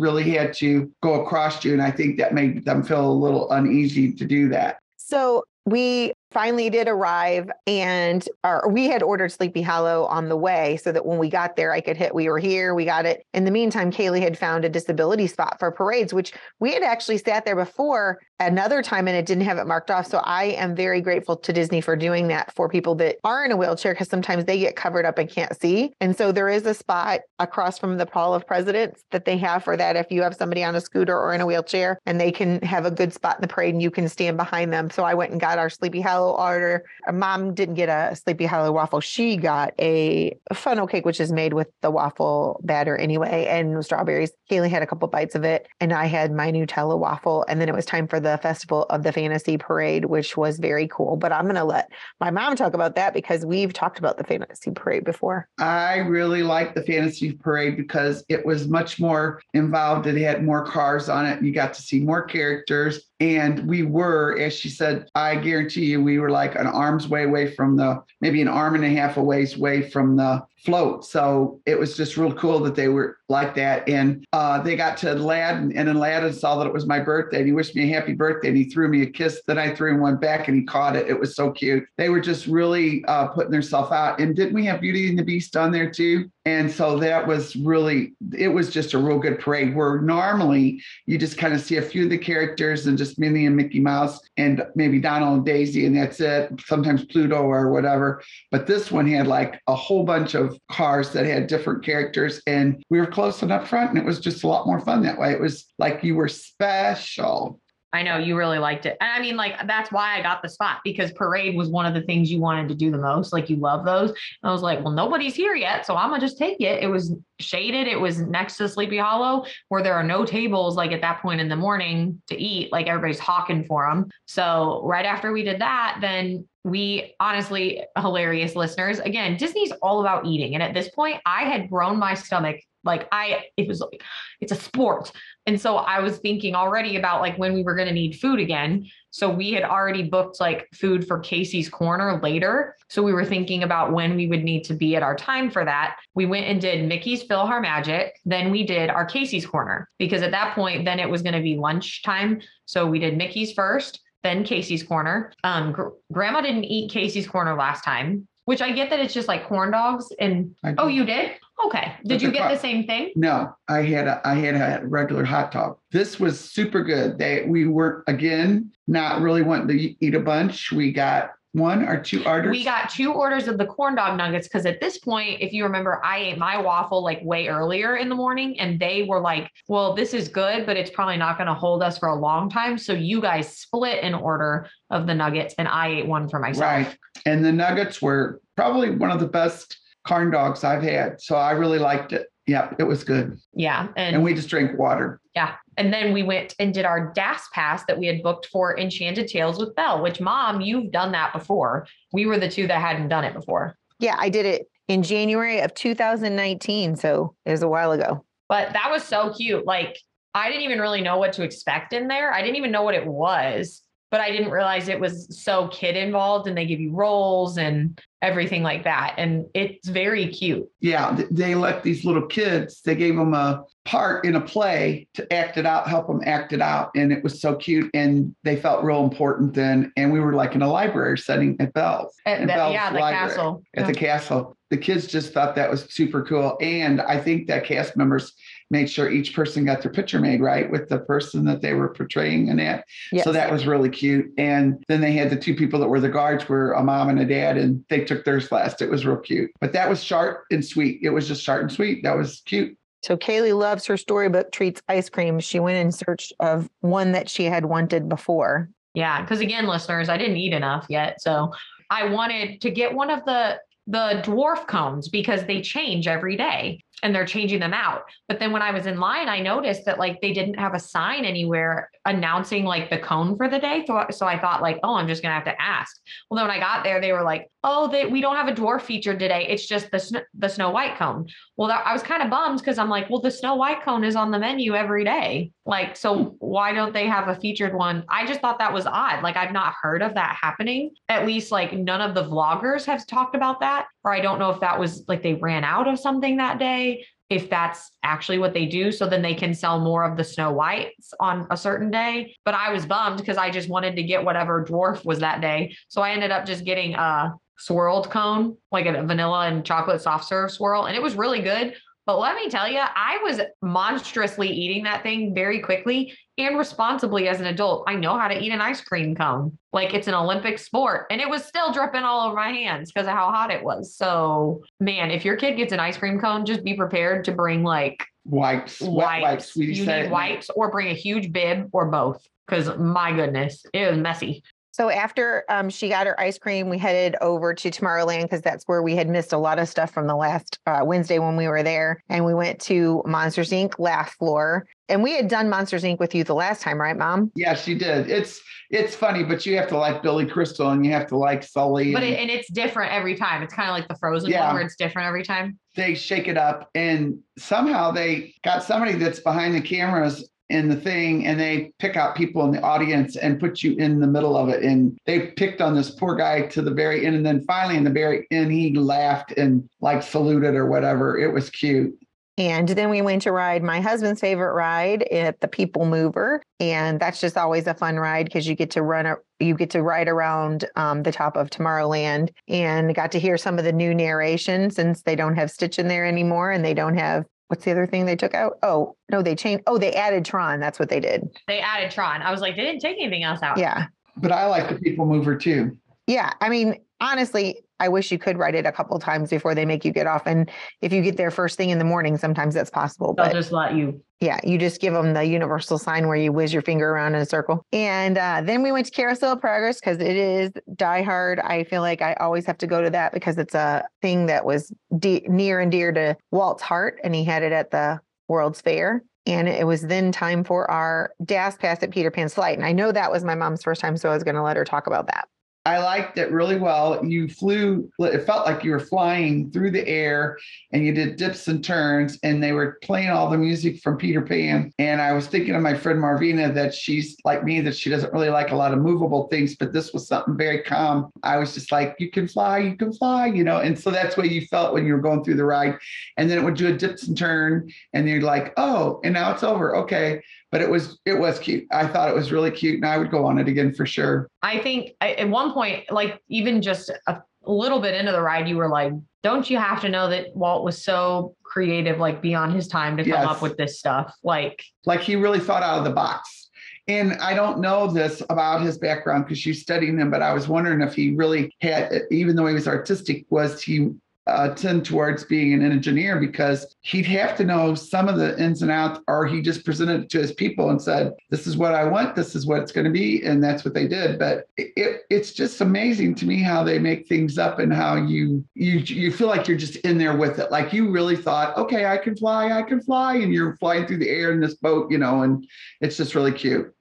[0.00, 1.72] really had to go across you.
[1.72, 4.78] And I think that made them feel a little uneasy to do that.
[4.96, 10.76] So we finally did arrive and our, we had ordered Sleepy Hollow on the way
[10.76, 13.24] so that when we got there, I could hit, we were here, we got it.
[13.34, 17.18] In the meantime, Kaley had found a disability spot for parades, which we had actually
[17.18, 20.06] sat there before another time and it didn't have it marked off.
[20.06, 23.52] So I am very grateful to Disney for doing that for people that are in
[23.52, 25.92] a wheelchair because sometimes they get covered up and can't see.
[26.00, 29.64] And so there is a spot across from the Hall of Presidents that they have
[29.64, 32.32] for that if you have somebody on a scooter or in a wheelchair and they
[32.32, 34.90] can have a good spot in the parade and you can stand behind them.
[34.90, 36.84] So I went and got our Sleepy Hollow order.
[37.12, 39.00] Mom didn't get a Sleepy Hollow waffle.
[39.00, 44.32] She got a funnel cake, which is made with the waffle batter anyway, and strawberries.
[44.50, 47.44] Kaley had a couple bites of it, and I had my Nutella waffle.
[47.48, 50.88] And then it was time for the festival of the fantasy parade, which was very
[50.88, 51.16] cool.
[51.16, 54.24] But I'm going to let my mom talk about that because we've talked about the
[54.24, 55.48] fantasy parade before.
[55.58, 60.06] I really liked the fantasy parade because it was much more involved.
[60.06, 61.42] It had more cars on it.
[61.42, 63.00] You got to see more characters.
[63.22, 67.22] And we were, as she said, I guarantee you, we were like an arm's way
[67.22, 71.04] away from the, maybe an arm and a half a ways away from the float.
[71.04, 73.88] So it was just real cool that they were like that.
[73.88, 77.38] And uh, they got to Aladdin, and Aladdin saw that it was my birthday.
[77.38, 79.42] And he wished me a happy birthday, and he threw me a kiss.
[79.46, 81.08] Then I threw him one back, and he caught it.
[81.08, 81.84] It was so cute.
[81.96, 84.20] They were just really uh, putting themselves out.
[84.20, 86.30] And didn't we have Beauty and the Beast on there too?
[86.44, 91.16] And so that was really, it was just a real good parade where normally you
[91.16, 94.18] just kind of see a few of the characters and just Minnie and Mickey Mouse
[94.36, 96.50] and maybe Donald and Daisy, and that's it.
[96.66, 98.22] Sometimes Pluto or whatever.
[98.50, 102.82] But this one had like a whole bunch of cars that had different characters, and
[102.90, 105.18] we were close and up front, and it was just a lot more fun that
[105.18, 105.32] way.
[105.32, 107.60] It was like you were special.
[107.94, 108.96] I know you really liked it.
[109.02, 111.92] And I mean, like, that's why I got the spot because parade was one of
[111.92, 113.34] the things you wanted to do the most.
[113.34, 114.08] Like, you love those.
[114.08, 115.84] And I was like, well, nobody's here yet.
[115.84, 116.82] So I'm going to just take it.
[116.82, 117.86] It was shaded.
[117.86, 121.42] It was next to Sleepy Hollow where there are no tables, like at that point
[121.42, 122.72] in the morning to eat.
[122.72, 124.08] Like, everybody's hawking for them.
[124.24, 128.98] So right after we did that, then we honestly hilarious listeners.
[129.00, 133.08] Again disney's all about eating and at this point i had grown my stomach like
[133.12, 134.02] i it was like
[134.40, 135.12] it's a sport.
[135.46, 138.38] And so i was thinking already about like when we were going to need food
[138.38, 138.86] again.
[139.10, 142.76] So we had already booked like food for casey's corner later.
[142.88, 145.64] So we were thinking about when we would need to be at our time for
[145.64, 145.96] that.
[146.14, 148.10] We went and did mickey's PhilharMagic.
[148.24, 151.42] Then we did our casey's corner because at that point then it was going to
[151.42, 152.40] be lunchtime.
[152.66, 155.32] So we did mickey's first then Casey's Corner.
[155.44, 159.28] Um, gr- Grandma didn't eat Casey's Corner last time, which I get that it's just
[159.28, 160.08] like corn dogs.
[160.18, 161.32] And oh, you did?
[161.66, 161.94] Okay.
[162.04, 163.12] Did But you get the same thing?
[163.14, 165.78] No, I had a I had a regular hot dog.
[165.90, 167.18] This was super good.
[167.18, 170.72] They we were again not really wanting to eat a bunch.
[170.72, 172.50] We got one or two orders.
[172.50, 175.64] We got two orders of the corn dog nuggets because at this point, if you
[175.64, 179.50] remember, I ate my waffle like way earlier in the morning and they were like,
[179.68, 182.48] well, this is good, but it's probably not going to hold us for a long
[182.48, 182.78] time.
[182.78, 186.62] So you guys split an order of the nuggets and I ate one for myself.
[186.62, 186.98] right.
[187.26, 191.20] And the nuggets were probably one of the best corn dogs I've had.
[191.20, 192.28] So I really liked it.
[192.46, 193.38] Yep, it was good.
[193.54, 193.88] Yeah.
[193.96, 195.20] And, And we just drank water.
[195.34, 195.54] yeah.
[195.78, 199.26] And then we went and did our DAS pass that we had booked for Enchanted
[199.28, 201.86] Tales with Belle, which mom, you've done that before.
[202.12, 203.76] We were the two that hadn't done it before.
[203.98, 206.96] Yeah, I did it in January of 2019.
[206.96, 208.24] So it was a while ago.
[208.48, 209.64] But that was so cute.
[209.64, 209.98] Like
[210.34, 212.32] I didn't even really know what to expect in there.
[212.32, 213.82] I didn't even know what it was,
[214.12, 217.98] but I didn't realize it was so kid involved and they give you roles and
[218.20, 219.14] everything like that.
[219.16, 220.68] And it's very cute.
[220.80, 225.32] Yeah, they let these little kids, they gave them a part in a play to
[225.32, 226.90] act it out, help them act it out.
[226.94, 227.90] And it was so cute.
[227.94, 229.90] And they felt real important then.
[229.96, 232.14] And we were like in a library setting at Belle's.
[232.26, 233.62] At the- Belle's yeah, the library, castle.
[233.74, 234.56] At the castle.
[234.68, 236.58] The kids just thought that was super cool.
[236.60, 238.34] And I think that cast members
[238.72, 241.90] made sure each person got their picture made right with the person that they were
[241.90, 242.84] portraying in that.
[243.12, 243.22] Yes.
[243.22, 244.32] So that was really cute.
[244.38, 247.20] And then they had the two people that were the guards were a mom and
[247.20, 248.82] a dad, and they took theirs last.
[248.82, 249.52] It was real cute.
[249.60, 251.00] But that was sharp and sweet.
[251.02, 252.02] It was just short and sweet.
[252.02, 252.76] That was cute.
[253.02, 255.38] So Kaley loves her storybook treats ice cream.
[255.40, 258.70] She went in search of one that she had wanted before.
[258.94, 259.20] Yeah.
[259.20, 261.20] Because again, listeners, I didn't eat enough yet.
[261.20, 261.52] So
[261.90, 266.80] I wanted to get one of the the dwarf cones because they change every day.
[267.02, 268.02] And they're changing them out.
[268.28, 270.78] But then when I was in line, I noticed that like they didn't have a
[270.78, 273.84] sign anywhere announcing like the cone for the day.
[273.86, 275.96] So, so I thought like, oh, I'm just gonna have to ask.
[276.30, 278.52] Well, then when I got there, they were like, oh, they, we don't have a
[278.52, 279.46] dwarf feature today.
[279.48, 281.28] It's just the sn- the Snow White cone.
[281.56, 284.04] Well, that, I was kind of bummed because I'm like, well, the Snow White cone
[284.04, 285.52] is on the menu every day.
[285.64, 286.28] Like, so hmm.
[286.38, 288.04] why don't they have a featured one?
[288.08, 289.22] I just thought that was odd.
[289.22, 290.90] Like, I've not heard of that happening.
[291.08, 294.50] At least like none of the vloggers have talked about that, or I don't know
[294.50, 296.81] if that was like they ran out of something that day
[297.30, 298.92] if that's actually what they do.
[298.92, 302.36] So then they can sell more of the Snow Whites on a certain day.
[302.44, 305.74] But I was bummed because I just wanted to get whatever dwarf was that day.
[305.88, 310.26] So I ended up just getting a swirled cone, like a vanilla and chocolate soft
[310.26, 310.84] serve swirl.
[310.84, 311.74] And it was really good.
[312.04, 317.28] But let me tell you, I was monstrously eating that thing very quickly and responsibly
[317.28, 317.84] as an adult.
[317.86, 319.56] I know how to eat an ice cream cone.
[319.72, 321.06] Like it's an Olympic sport.
[321.10, 323.94] And it was still dripping all over my hands because of how hot it was.
[323.96, 327.62] So, man, if your kid gets an ice cream cone, just be prepared to bring
[327.62, 329.54] like Wipes, wipes.
[329.54, 329.56] wipes.
[329.56, 332.24] You need wipes or bring a huge bib or both.
[332.46, 334.42] Because my goodness, it was messy.
[334.72, 338.64] So after um, she got her ice cream, we headed over to Tomorrowland because that's
[338.64, 341.46] where we had missed a lot of stuff from the last uh, Wednesday when we
[341.46, 342.02] were there.
[342.08, 343.78] And we went to Monsters Inc.
[343.78, 344.66] Laugh Floor.
[344.88, 345.98] And we had done Monsters Inc.
[345.98, 347.30] with you the last time, right, Mom?
[347.34, 348.10] Yeah, she did.
[348.10, 351.42] It's it's funny, but you have to like Billy Crystal and you have to like
[351.42, 351.92] Sully.
[351.92, 353.42] But and it, and it's different every time.
[353.42, 354.46] It's kind of like the frozen Yeah.
[354.46, 355.58] one where it's different every time.
[355.76, 360.76] they shake it up and somehow they got somebody that's behind the cameras in the
[360.76, 364.36] thing and they pick out people in the audience and put you in the middle
[364.36, 364.62] of it.
[364.62, 367.16] And they picked on this poor guy to the very end.
[367.16, 371.18] And then finally in the very end he laughed and like saluted or whatever.
[371.18, 371.98] It was cute.
[372.38, 376.42] And then we went to ride my husband's favorite ride at the People Mover.
[376.60, 379.68] And that's just always a fun ride because you get to run, a, you get
[379.70, 383.72] to ride around um, the top of Tomorrowland and got to hear some of the
[383.72, 387.66] new narration since they don't have Stitch in there anymore and they don't have, what's
[387.66, 388.58] the other thing they took out?
[388.62, 389.62] Oh, no, they changed.
[389.66, 390.58] Oh, they added Tron.
[390.58, 391.28] That's what they did.
[391.46, 392.22] They added Tron.
[392.22, 393.58] I was like, they didn't take anything else out.
[393.58, 393.88] Yeah.
[394.16, 395.76] but i like the people mover too
[396.06, 396.32] Yeah.
[396.40, 399.84] I mean, honestly, I wish you could ride it a couple times before they make
[399.84, 400.22] you get off.
[400.26, 400.50] And
[400.80, 403.12] if you get there first thing in the morning, sometimes that's possible.
[403.12, 404.02] They'll But just let you.
[404.22, 407.20] Yeah, you just give them the universal sign where you whiz your finger around in
[407.20, 407.66] a circle.
[407.72, 411.40] And uh, then we went to Carousel of Progress because it is Die Hard.
[411.40, 414.44] I feel like I always have to go to that because it's a thing that
[414.44, 418.60] was de- near and dear to Walt's heart, and he had it at the World's
[418.60, 419.02] Fair.
[419.26, 422.56] And it was then time for our DAS pass at Peter Pan Flight.
[422.56, 424.56] And I know that was my mom's first time, so I was going to let
[424.56, 425.28] her talk about that.
[425.64, 427.04] I liked it really well.
[427.04, 430.36] You flew, it felt like you were flying through the air
[430.72, 434.22] and you did dips and turns, and they were playing all the music from Peter
[434.22, 434.72] Pan.
[434.80, 438.12] And I was thinking of my friend Marvina that she's like me, that she doesn't
[438.12, 441.12] really like a lot of movable things, but this was something very calm.
[441.22, 443.58] I was just like, you can fly, you can fly, you know.
[443.58, 445.78] And so that's what you felt when you were going through the ride.
[446.16, 449.32] And then it would do a dips and turn, and you're like, oh, and now
[449.32, 449.76] it's over.
[449.76, 450.22] Okay.
[450.52, 451.66] But it was it was cute.
[451.72, 454.28] I thought it was really cute, and I would go on it again for sure.
[454.42, 458.56] I think at one point, like even just a little bit into the ride, you
[458.58, 458.92] were like,
[459.22, 463.02] don't you have to know that Walt was so creative, like beyond his time to
[463.02, 463.26] come Yes.
[463.26, 464.14] up with this stuff?
[464.22, 466.50] Like, like he really thought out of the box.
[466.88, 470.48] And I don't know this about his background because she's studying him, but I was
[470.48, 473.90] wondering if he really had, even though he was artistic, was he
[474.26, 478.62] uh, tend towards being an engineer because he'd have to know some of the ins
[478.62, 481.74] and outs, or he just presented it to his people and said, "This is what
[481.74, 482.14] I want.
[482.14, 484.18] This is what it's going to be," and that's what they did.
[484.18, 488.44] But it, it's just amazing to me how they make things up and how you
[488.54, 490.50] you you feel like you're just in there with it.
[490.50, 492.52] Like you really thought, "Okay, I can fly.
[492.52, 495.46] I can fly," and you're flying through the air in this boat, you know, and
[495.80, 496.72] it's just really cute.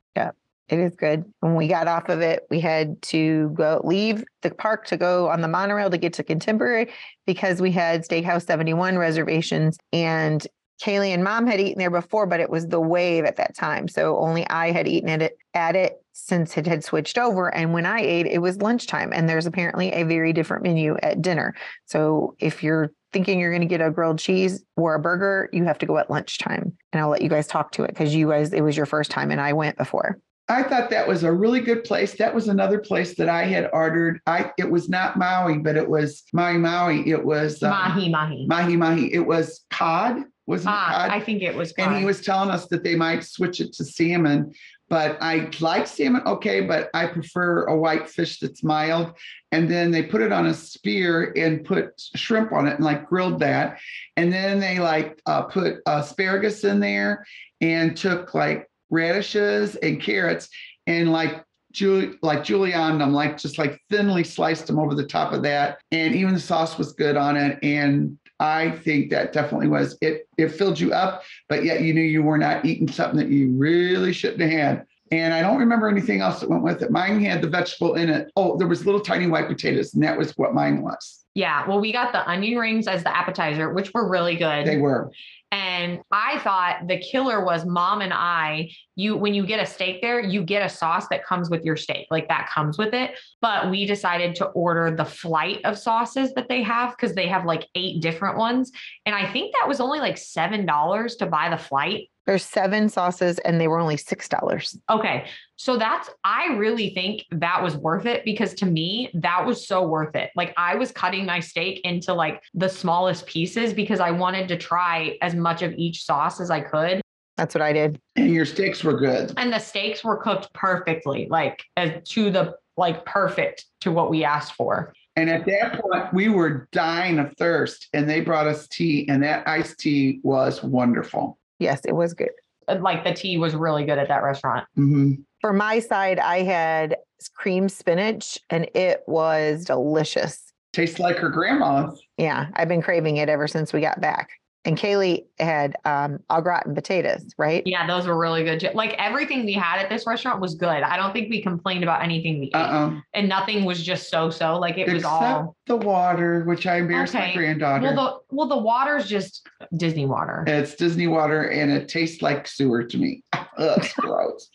[0.72, 1.26] It is good.
[1.42, 5.28] When we got off of it, we had to go leave the park to go
[5.30, 6.90] on the monorail to get to Contemporary
[7.28, 10.48] because we had Steakhouse 71 reservations and
[10.82, 13.90] Kaley and mom had eaten there before, but it was the wave at that time.
[13.90, 17.54] So only I had eaten it at it since it had switched over.
[17.54, 19.12] And when I ate, it was lunchtime.
[19.14, 21.54] And there's apparently a very different menu at dinner.
[21.86, 25.66] So if you're thinking you're going to get a grilled cheese or a burger, you
[25.66, 26.72] have to go at lunchtime.
[26.94, 29.12] And I'll let you guys talk to it because you guys, it was your first
[29.12, 30.18] time and I went before.
[30.50, 32.16] I thought that was a really good place.
[32.18, 34.20] That was another place that I had ordered.
[34.28, 37.10] I it was not Maui, but it was Maui Maui.
[37.10, 38.46] It was um, mahi mahi.
[38.48, 39.14] mahi mahi.
[39.14, 41.10] It was cod, it Ah, cod?
[41.10, 41.72] I think it was.
[41.78, 44.54] and he was telling us that they might switch it to salmon.
[44.90, 49.14] But I like salmon, okay, but I prefer a white fish that's mild.
[49.54, 53.08] And then they put it on a spear and put shrimp on it and like
[53.08, 53.80] grilled that.
[54.18, 57.26] And then they like uh, put asparagus in there
[57.62, 60.50] and took like radishes and carrots
[60.86, 65.32] and like Ju- like julienne them, like just like thinly sliced them over the top
[65.32, 65.80] of that.
[65.94, 67.58] And even the sauce was good on it.
[67.64, 70.28] And I think that definitely was it.
[70.38, 73.56] It filled you up, but yet you knew you were not eating something that you
[73.56, 74.86] really shouldn't have had.
[75.12, 76.92] And I don't remember anything else that went with it.
[76.92, 78.32] Mine had the vegetable in it.
[78.36, 81.26] Oh, there was little tiny white potatoes, and that was what mine was.
[81.36, 81.68] Yeah.
[81.68, 84.66] Well, we got the onion rings as the appetizer, which were really good.
[84.66, 85.12] They were.
[85.52, 88.70] And I thought the killer was mom and I.
[88.96, 91.76] You, when you get a steak there, you get a sauce that comes with your
[91.76, 93.12] steak, like that comes with it.
[93.42, 97.46] But we decided to order the flight of sauces that they have because they have
[97.46, 98.72] like eight different ones.
[99.06, 102.10] And I think that was only like $7 to buy the flight.
[102.28, 104.78] There's seven sauces and they were only $6.
[104.90, 105.26] Okay.
[105.56, 109.88] So that's, I really think that was worth it because to me, that was so
[109.88, 110.30] worth it.
[110.36, 114.58] Like I was cutting my steak into like the smallest pieces because I wanted to
[114.58, 117.02] try as much of each sauce as I could.
[117.42, 118.00] That's what I did.
[118.18, 119.34] And your steaks were good.
[119.36, 124.24] And the steaks were cooked perfectly, like as to the like perfect to what we
[124.24, 124.94] asked for.
[125.16, 129.24] And at that point, we were dying of thirst, and they brought us tea, and
[129.24, 131.40] that iced tea was wonderful.
[131.58, 132.30] Yes, it was good.
[132.68, 134.68] Like the tea was really good at that restaurant.
[134.76, 136.98] hmm For my side, I had
[137.34, 140.54] cream spinach and it was delicious.
[140.74, 142.00] Tastes like her grandma's.
[142.18, 144.30] Yeah, I've been craving it ever since we got back.
[144.64, 147.64] And Kaley had um, au gratin potatoes, right?
[147.66, 148.60] Yeah, those were really good.
[148.60, 148.70] too.
[148.76, 150.70] Like everything we had at this restaurant was good.
[150.70, 152.54] I don't think we complained about anything we ate.
[152.56, 153.00] Uh-uh.
[153.16, 154.60] And nothing was just so so.
[154.60, 157.38] Like it was Except all the water, which I embarrassed my Okay.
[157.38, 157.86] granddaughter.
[157.86, 157.96] well
[158.30, 159.48] the well the water's just
[159.78, 160.44] Disney water.
[160.46, 163.24] It's Disney water and it tastes like sewer to me.
[163.34, 164.48] Ugh, it's gross.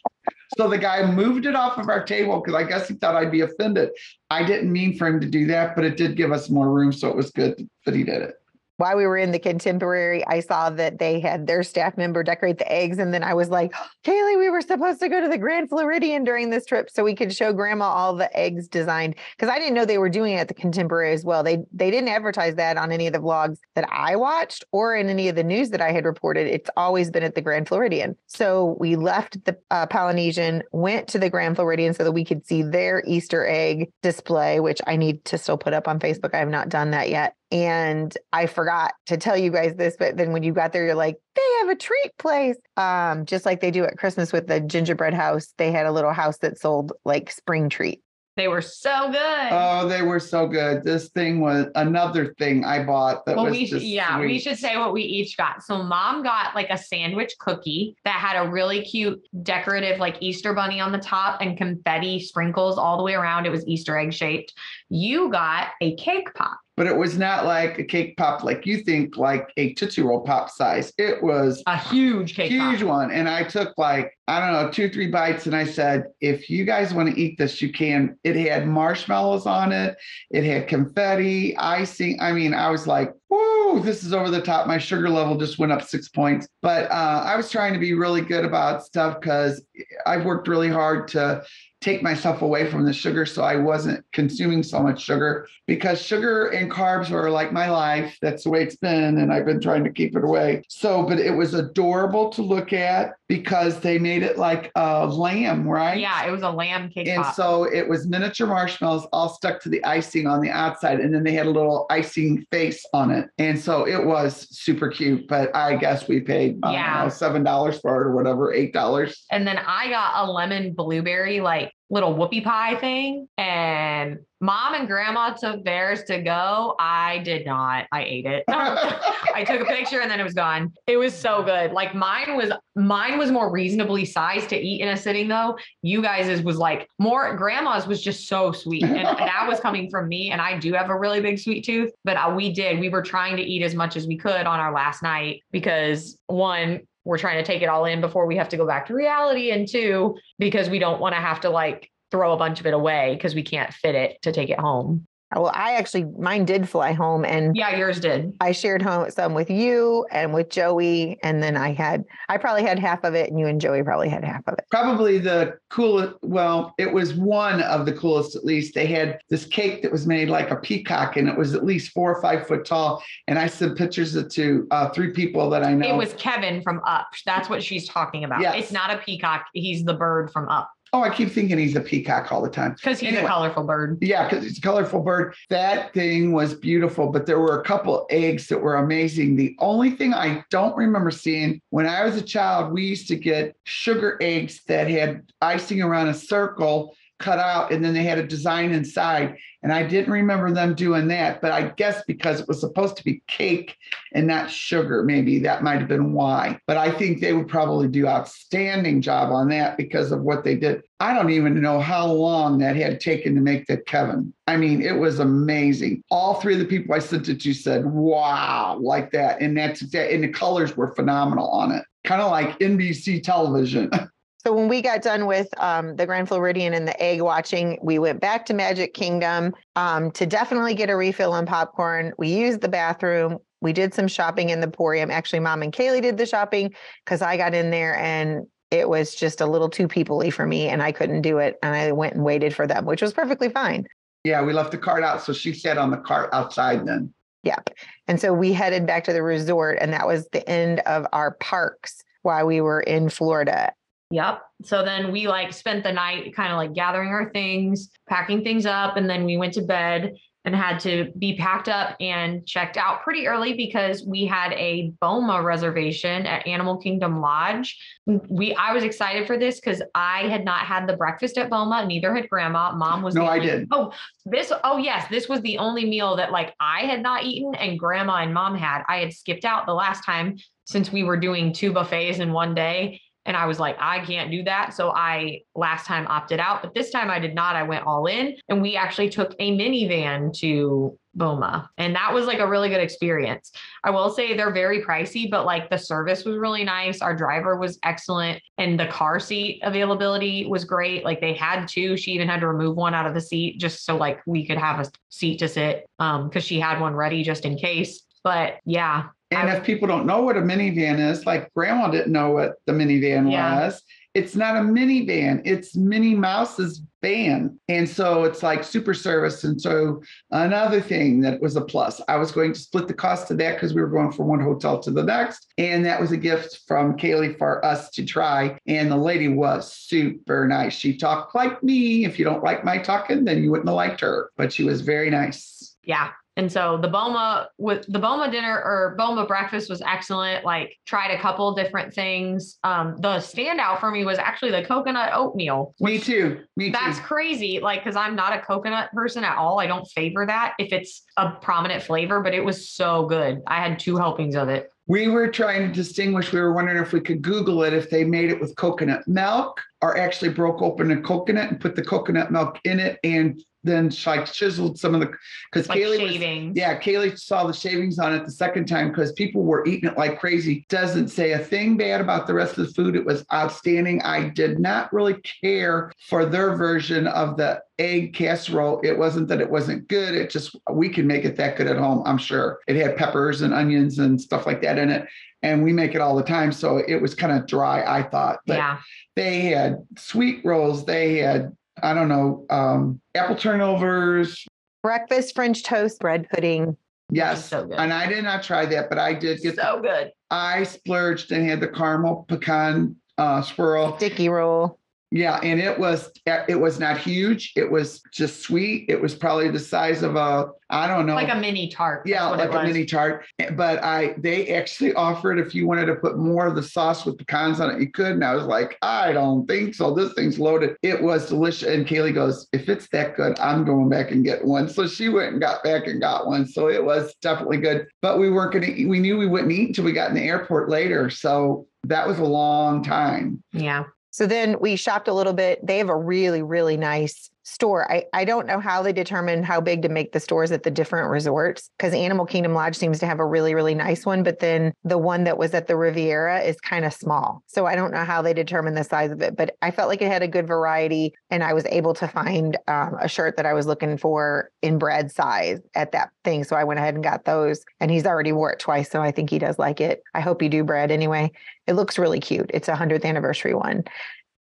[0.57, 3.33] So the guy moved it off of our table because I guess he thought I'd
[3.33, 3.91] be offended.
[4.31, 6.93] I didn't mean for him to do that, but it did give us more room.
[6.93, 8.37] So it was good that he did it.
[8.79, 12.59] While we were in the contemporary, I saw that they had their staff member decorate
[12.59, 12.99] the eggs.
[12.99, 13.73] And then I was like,
[14.05, 17.15] Kaley, we were supposed to go to the Grand Floridian during this trip so we
[17.15, 19.17] could show grandma all the eggs designed.
[19.37, 21.43] Because I didn't know they were doing it at the contemporary as well.
[21.43, 25.09] They they didn't advertise that on any of the vlogs that I watched or in
[25.09, 26.47] any of the news that I had reported.
[26.47, 28.17] It's always been at the Grand Floridian.
[28.27, 32.47] So we left the uh, Polynesian, went to the Grand Floridian so that we could
[32.47, 36.35] see their Easter egg display, which I need to still put up on Facebook.
[36.35, 37.35] I have not done that yet.
[37.53, 40.95] And I forgot to tell you guys this, but then when you got there, you're
[40.95, 42.57] like, they have a treat place.
[42.77, 45.55] Um, just like they do at Christmas with the gingerbread house.
[45.57, 48.03] They had a little house that sold like spring treat.
[48.37, 49.49] They were so good.
[49.51, 50.85] Oh, they were so good.
[50.85, 54.39] This thing was another thing I bought that well, was we should, just yeah, we
[54.39, 55.63] should say what we each got.
[55.63, 60.53] So, mom got like a sandwich cookie that had a really cute decorative, like Easter
[60.53, 63.47] bunny on the top and confetti sprinkles all the way around.
[63.47, 64.53] It was Easter egg shaped.
[64.91, 66.59] You got a cake pop.
[66.77, 70.21] But it was not like a cake pop like you think, like a Tootsie Roll
[70.21, 70.93] pop size.
[70.99, 72.89] It was A huge cake huge pop.
[72.89, 73.11] one.
[73.11, 75.47] And I took like, I don't know, two, three bites.
[75.47, 78.17] And I said, if you guys want to eat this, you can.
[78.25, 79.97] It had marshmallows on it,
[80.31, 82.19] it had confetti, icing.
[82.21, 84.67] I mean, I was like, whoa, this is over the top.
[84.67, 86.47] My sugar level just went up six points.
[86.63, 89.65] But uh, I was trying to be really good about stuff because
[90.07, 91.43] I've worked really hard to
[91.81, 96.49] take myself away from the sugar so I wasn't consuming so much sugar because sugar
[96.49, 98.17] and carbs are like my life.
[98.23, 99.19] That's the way it's been.
[99.19, 100.63] And I've been trying to keep it away.
[100.69, 105.67] So, but it was adorable to look at because they made it like a lamb,
[105.67, 105.99] right?
[105.99, 107.35] Yeah, it was a lamb cake And pop.
[107.35, 111.01] so it was miniature marshmallows all stuck to the icing on the outside.
[111.01, 113.29] And then they had a little icing face on it.
[113.39, 115.27] And so it was super cute.
[115.29, 117.03] But I guess we paid, Yeah.
[117.05, 119.15] know, $7 for it or whatever, $8.
[119.31, 123.29] And then I got a lemon blueberry, like little whoopie pie thing.
[123.39, 126.75] And mom and grandma took theirs to go.
[126.79, 127.87] I did not.
[127.93, 128.45] I ate it.
[128.49, 130.73] I took a picture and then it was gone.
[130.87, 131.73] It was so good.
[131.73, 135.59] Like mine was mine was more reasonably sized to eat in a sitting though.
[135.83, 138.83] You guys' was like more grandma's was just so sweet.
[138.83, 140.31] And that was coming from me.
[140.31, 142.81] And I do have a really big sweet tooth, but uh, we did.
[142.81, 146.19] We were trying to eat as much as we could on our last night because
[146.27, 148.95] one, we're trying to take it all in before we have to go back to
[148.95, 149.53] reality.
[149.53, 152.75] And two, because we don't want to have to like throw a bunch of it
[152.75, 155.07] away because we can't fit it to take it home.
[155.35, 158.33] Well, I actually, mine did fly home and Yeah, yours did.
[158.41, 161.19] I shared home some with you and with Joey.
[161.23, 164.09] And then I had, I probably had half of it and you and Joey probably
[164.09, 164.65] had half of it.
[164.71, 169.45] probably the coolest well it was one of the coolest at least they had this
[169.47, 172.47] cake that was made like a peacock and it was at least four or five
[172.47, 175.97] foot tall and i sent pictures of to uh, three people that i know It
[175.97, 177.09] was Kevin from Up.
[177.27, 178.41] That's what she's talking about.
[178.41, 178.55] Yes.
[178.59, 179.47] It's not a peacock.
[179.53, 182.73] He's the bird from Up oh i keep thinking he's a peacock all the time
[182.73, 183.25] because he's Anyway.
[183.25, 183.99] a colorful bird.
[184.01, 188.07] yeah because it's a colorful bird that thing was beautiful but there were a couple
[188.11, 192.23] eggs that were amazing the only thing i don't remember seeing when i was a
[192.23, 197.73] child we used to get sugar eggs that had icing around a circle cut out
[197.73, 199.37] and then they had a design inside.
[199.63, 203.05] And I didn't remember them doing that, but I guess because it was supposed to
[203.05, 203.77] be cake
[204.13, 206.61] and not sugar, maybe that might have been why.
[206.67, 210.55] But I think they would probably do outstanding job on that because of what they
[210.55, 210.83] did.
[211.01, 214.33] I don't even know how long that had taken to make that Kevin.
[214.47, 216.05] I mean, it was amazing.
[216.11, 219.41] All three of the people I sent it to said, wow, like that.
[219.41, 220.13] And that's that.
[220.13, 221.85] And the colors were phenomenal on it.
[222.05, 223.91] Kind of like NBC television.
[224.39, 227.99] So when we got done with um, the Grand Floridian and the egg watching, we
[227.99, 232.13] went back to Magic Kingdom um, to definitely get a refill on popcorn.
[232.17, 233.39] We used the bathroom.
[233.61, 235.11] We did some shopping in the Porium.
[235.11, 236.73] Actually, Mom and Kaley did the shopping
[237.05, 240.69] because I got in there and it was just a little too peoply for me,
[240.69, 241.57] and I couldn't do it.
[241.63, 243.87] And I went and waited for them, which was perfectly fine.
[244.25, 245.23] yeah, we left the cart out.
[245.23, 247.15] So she sat on the cart outside then.
[247.45, 247.71] Yep.
[248.09, 251.33] And so we headed back to the resort, and that was the end of our
[251.35, 253.73] parks while we were in Florida.
[254.11, 254.43] Yep.
[254.65, 258.65] So then we like spent the night kind of like gathering our things, packing things
[258.67, 262.77] up, and then we went to bed and had to be packed up and checked
[262.77, 267.77] out pretty early because we had a BOMA reservation at Animal Kingdom Lodge.
[268.09, 271.51] Mm, we I was excited for this because I had not had the breakfast at
[271.51, 272.73] BOMA, neither had grandma.
[272.77, 273.69] Mom was No, I only- did.
[273.73, 273.93] Oh,
[274.25, 277.77] this oh yes, this was the only meal that like I had not eaten and
[277.77, 278.85] grandma and mom had.
[278.89, 282.55] I had skipped out the last time since we were doing two buffets in one
[282.55, 283.01] day.
[283.27, 284.73] And I was like, I can't do that.
[284.73, 287.57] So I last time opted out, but this time I did not.
[287.57, 291.69] I went all in and we actually took a minivan to Boma.
[291.79, 293.51] And that was like a really good experience.
[293.83, 297.01] I will say they're very pricey, but like the service was really nice.
[297.01, 301.05] Our driver was excellent and the car seat availability was great.
[301.05, 301.97] Like they had two.
[301.97, 304.59] She even had to remove one out of the seat just so like we could
[304.59, 308.03] have a seat to sit um because she had one ready just in case.
[308.23, 312.13] But yeah, And I- if people don't know what a minivan is, like grandma didn't
[312.13, 313.67] know what the minivan Yeah.
[313.67, 313.83] was.
[314.15, 317.59] It's not a minivan, it's Minnie Mouse's van.
[317.69, 319.45] And so it's like super service.
[319.45, 320.01] And so
[320.31, 323.57] another thing that was a plus, I was going to split the cost of that
[323.57, 325.53] because we were going from one hotel to the next.
[325.59, 328.57] And that was a gift from Kaley for us to try.
[328.67, 330.73] And the lady was super nice.
[330.73, 332.07] She talked like me.
[332.07, 334.81] If you don't like my talking, then you wouldn't have liked her, but she was
[334.81, 335.77] very nice.
[335.85, 336.09] yeah.
[336.37, 340.45] And so the Boma with the Boma dinner or Boma breakfast was excellent.
[340.45, 342.59] Like tried a couple different things.
[342.63, 345.75] Um, the standout for me was actually the coconut oatmeal.
[345.81, 346.43] Me too.
[346.57, 346.73] Me too.
[346.73, 347.59] That's crazy.
[347.61, 349.59] Like, cause I'm not a coconut person at all.
[349.59, 353.41] I don't favor that if it's a prominent flavor, but it was so good.
[353.47, 354.71] I had two helpings of it.
[354.89, 356.33] We were trying to distinguish.
[356.33, 359.61] We were wondering if we could Google it if they made it with coconut milk
[359.83, 363.93] or actually broke open a coconut and put the coconut milk in it and then
[364.07, 365.13] like chiseled some of the
[365.53, 369.13] because Like Kaley was yeah, Kaley saw the shavings on it the second time because
[369.13, 370.65] people were eating it like crazy.
[370.69, 372.97] Doesn't say a thing bad about the rest of the food.
[372.97, 374.03] It was outstanding.
[374.03, 378.81] I did not really care for their version of the egg casserole.
[378.83, 380.15] It wasn't that it wasn't good.
[380.15, 382.61] It just, we can make it that good at home, I'm sure.
[382.67, 385.07] It had peppers and onions and stuff like that in it.
[385.43, 386.51] And we make it all the time.
[386.51, 388.39] So it was kind of dry, I thought.
[388.47, 388.79] But yeah.
[389.15, 390.87] they had sweet rolls.
[390.87, 394.45] They had, I don't know, um, apple turnovers.
[394.83, 396.77] Breakfast, French toast, bread pudding.
[397.11, 397.49] Yes.
[397.49, 397.79] so good.
[397.79, 400.13] And I did not try that, but I did get, So good.
[400.31, 403.97] I splurged and had the caramel pecan uh, swirl.
[403.97, 404.79] Sticky roll.
[405.17, 407.55] Yeah, and it was it was not huge.
[407.57, 408.85] It was just sweet.
[408.91, 411.15] It was probably the size of a I don't know.
[411.15, 412.03] Like a mini tart.
[412.07, 413.25] Yeah, like a mini tart.
[413.53, 417.17] But I they actually offered if you wanted to put more of the sauce with
[417.17, 418.13] pecans on it, you could.
[418.13, 419.95] And I was like, I don't think so.
[419.95, 420.77] This thing's loaded.
[420.83, 421.69] It was delicious.
[421.69, 424.69] And Kaley goes, if it's that good, I'm going back and get one.
[424.69, 426.47] So she went and got back and got one.
[426.47, 427.87] So it was definitely good.
[428.03, 428.87] But we weren't gonna eat.
[428.87, 431.09] We knew we wouldn't eat until we got in the airport later.
[431.09, 433.43] So that was a long time.
[433.53, 433.85] Yeah.
[434.17, 435.61] So then we shopped a little bit.
[435.63, 437.91] They have a really, really nice store.
[437.91, 440.71] I, I don't know how they determine how big to make the stores at the
[440.71, 444.25] different resorts because Animal Kingdom Lodge seems to have a really, really nice one.
[444.25, 447.45] But then the one that was at the Riviera is kind of small.
[447.47, 450.03] So I don't know how they determine the size of it, but I felt like
[450.03, 451.15] it had a good variety.
[451.31, 454.79] And I was able to find um, a shirt that I was looking for in
[454.79, 456.43] Brad's size at that thing.
[456.43, 457.65] So I went ahead and got those.
[457.79, 458.91] And he's already wore it twice.
[458.91, 460.03] So I think he does like it.
[460.15, 461.31] I hope you do, Brad, anyway.
[461.69, 462.51] It looks really cute.
[462.53, 463.85] It's a 100th anniversary one.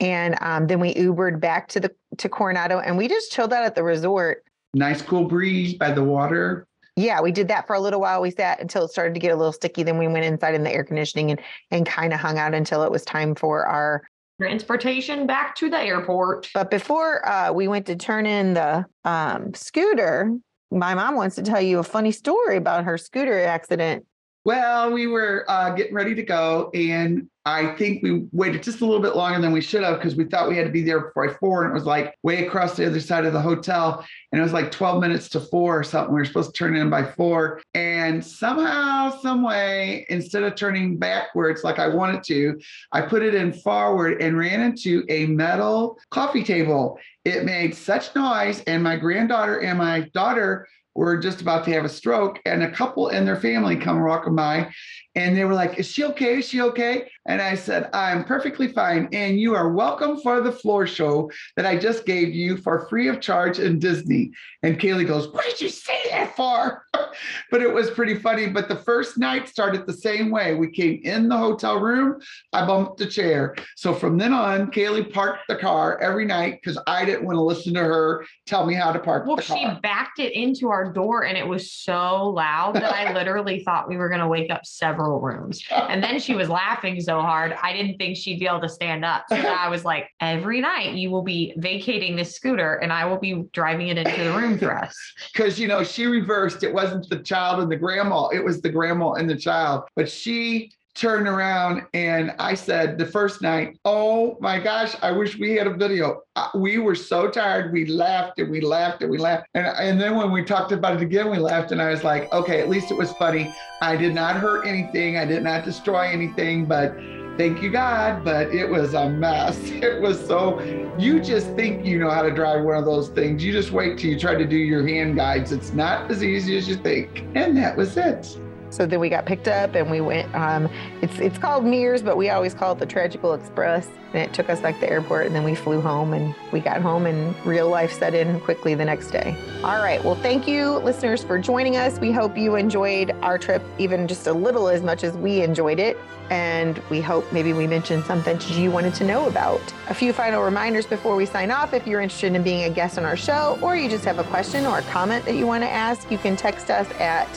[0.00, 3.64] And um, then we Ubered back to the to Coronado and we just chilled out
[3.64, 4.44] at the resort.
[4.74, 6.66] Nice cool breeze by the water.
[6.96, 8.22] Yeah, we did that for a little while.
[8.22, 9.82] We sat until it started to get a little sticky.
[9.82, 11.40] Then we went inside in the air conditioning and
[11.70, 14.02] and kind of hung out until it was time for our.
[14.40, 16.50] Transportation back to the airport.
[16.52, 20.30] But before uh, we went to turn in the um, scooter,
[20.70, 24.04] my mom wants to tell you a funny story about her scooter accident.
[24.46, 28.86] Well, we were uh, getting ready to go, and I think we waited just a
[28.86, 31.12] little bit longer than we should have because we thought we had to be there
[31.16, 34.40] by four, and it was like way across the other side of the hotel, and
[34.40, 36.14] it was like 12 minutes to four or something.
[36.14, 40.96] We were supposed to turn in by four, and somehow, some way, instead of turning
[40.96, 42.60] backwards like I wanted to,
[42.92, 47.00] I put it in forward and ran into a metal coffee table.
[47.24, 51.84] It made such noise, and my granddaughter and my daughter were just about to have
[51.84, 54.70] a stroke, and a couple and their family come walking by,
[55.16, 56.38] and they were like, "Is she okay?
[56.38, 60.52] Is she okay?" And I said, "I'm perfectly fine, and you are welcome for the
[60.52, 64.30] floor show that I just gave you for free of charge in Disney."
[64.62, 66.84] And Kaley goes, "What did you say that for?"
[67.50, 68.46] but it was pretty funny.
[68.48, 70.54] But the first night started the same way.
[70.54, 72.20] We came in the hotel room.
[72.52, 73.56] I bumped the chair.
[73.76, 77.42] So from then on, Kaley parked the car every night because I didn't want to
[77.42, 81.24] listen to her tell me how to park Well, she backed it into our door
[81.24, 84.66] and it was so loud that I literally thought we were going to wake up
[84.66, 85.62] several rooms.
[85.70, 89.04] And then she was laughing so hard, I didn't think she'd be able to stand
[89.04, 89.24] up.
[89.28, 93.18] So I was like, every night you will be vacating this scooter and I will
[93.18, 94.96] be driving it into the room for us.
[95.32, 98.68] because you know she reversed it wasn't the child and the grandma it was the
[98.68, 104.36] grandma and the child but she turned around and i said the first night oh
[104.40, 106.22] my gosh i wish we had a video
[106.54, 110.16] we were so tired we laughed and we laughed and we laughed and, and then
[110.16, 112.90] when we talked about it again we laughed and i was like okay at least
[112.90, 116.94] it was funny i did not hurt anything i did not destroy anything but
[117.36, 120.58] thank you god but it was a mess it was so
[120.98, 123.44] you just think you know how to drive one of those things.
[123.44, 125.52] You just wait till you try to do your hand guides.
[125.52, 127.24] It's not as easy as you think.
[127.34, 128.38] And that was it.
[128.76, 130.32] So then we got picked up and we went.
[130.34, 130.68] Um,
[131.00, 133.88] it's it's called Mears, but we always call it the Tragical Express.
[134.12, 136.12] And it took us back to the airport, and then we flew home.
[136.12, 139.34] And we got home, and real life set in quickly the next day.
[139.64, 140.04] All right.
[140.04, 141.98] Well, thank you, listeners, for joining us.
[141.98, 145.78] We hope you enjoyed our trip, even just a little as much as we enjoyed
[145.78, 145.96] it.
[146.28, 149.62] And we hope maybe we mentioned something you wanted to know about.
[149.88, 151.72] A few final reminders before we sign off.
[151.72, 154.24] If you're interested in being a guest on our show, or you just have a
[154.24, 157.28] question or a comment that you want to ask, you can text us at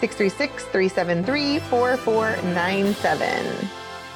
[0.00, 3.68] 636 373 4497.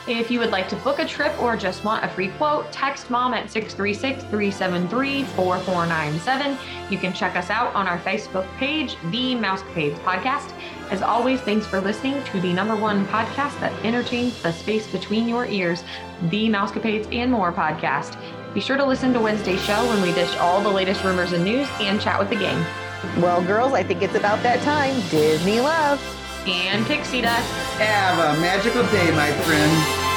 [0.07, 3.11] If you would like to book a trip or just want a free quote, text
[3.11, 6.57] mom at 636 373 4497.
[6.91, 10.53] You can check us out on our Facebook page, The Mousecapades Podcast.
[10.91, 15.29] As always, thanks for listening to the number one podcast that entertains the space between
[15.29, 15.85] your ears,
[16.31, 18.17] The Mousecapades and More podcast.
[18.55, 21.45] Be sure to listen to Wednesday's show when we dish all the latest rumors and
[21.45, 22.90] news and chat with the gang.
[23.19, 24.95] Well, girls, I think it's about that time.
[25.09, 25.99] Disney love.
[26.47, 27.51] And Pixie Dust.
[27.79, 30.11] Have a magical day, my friend.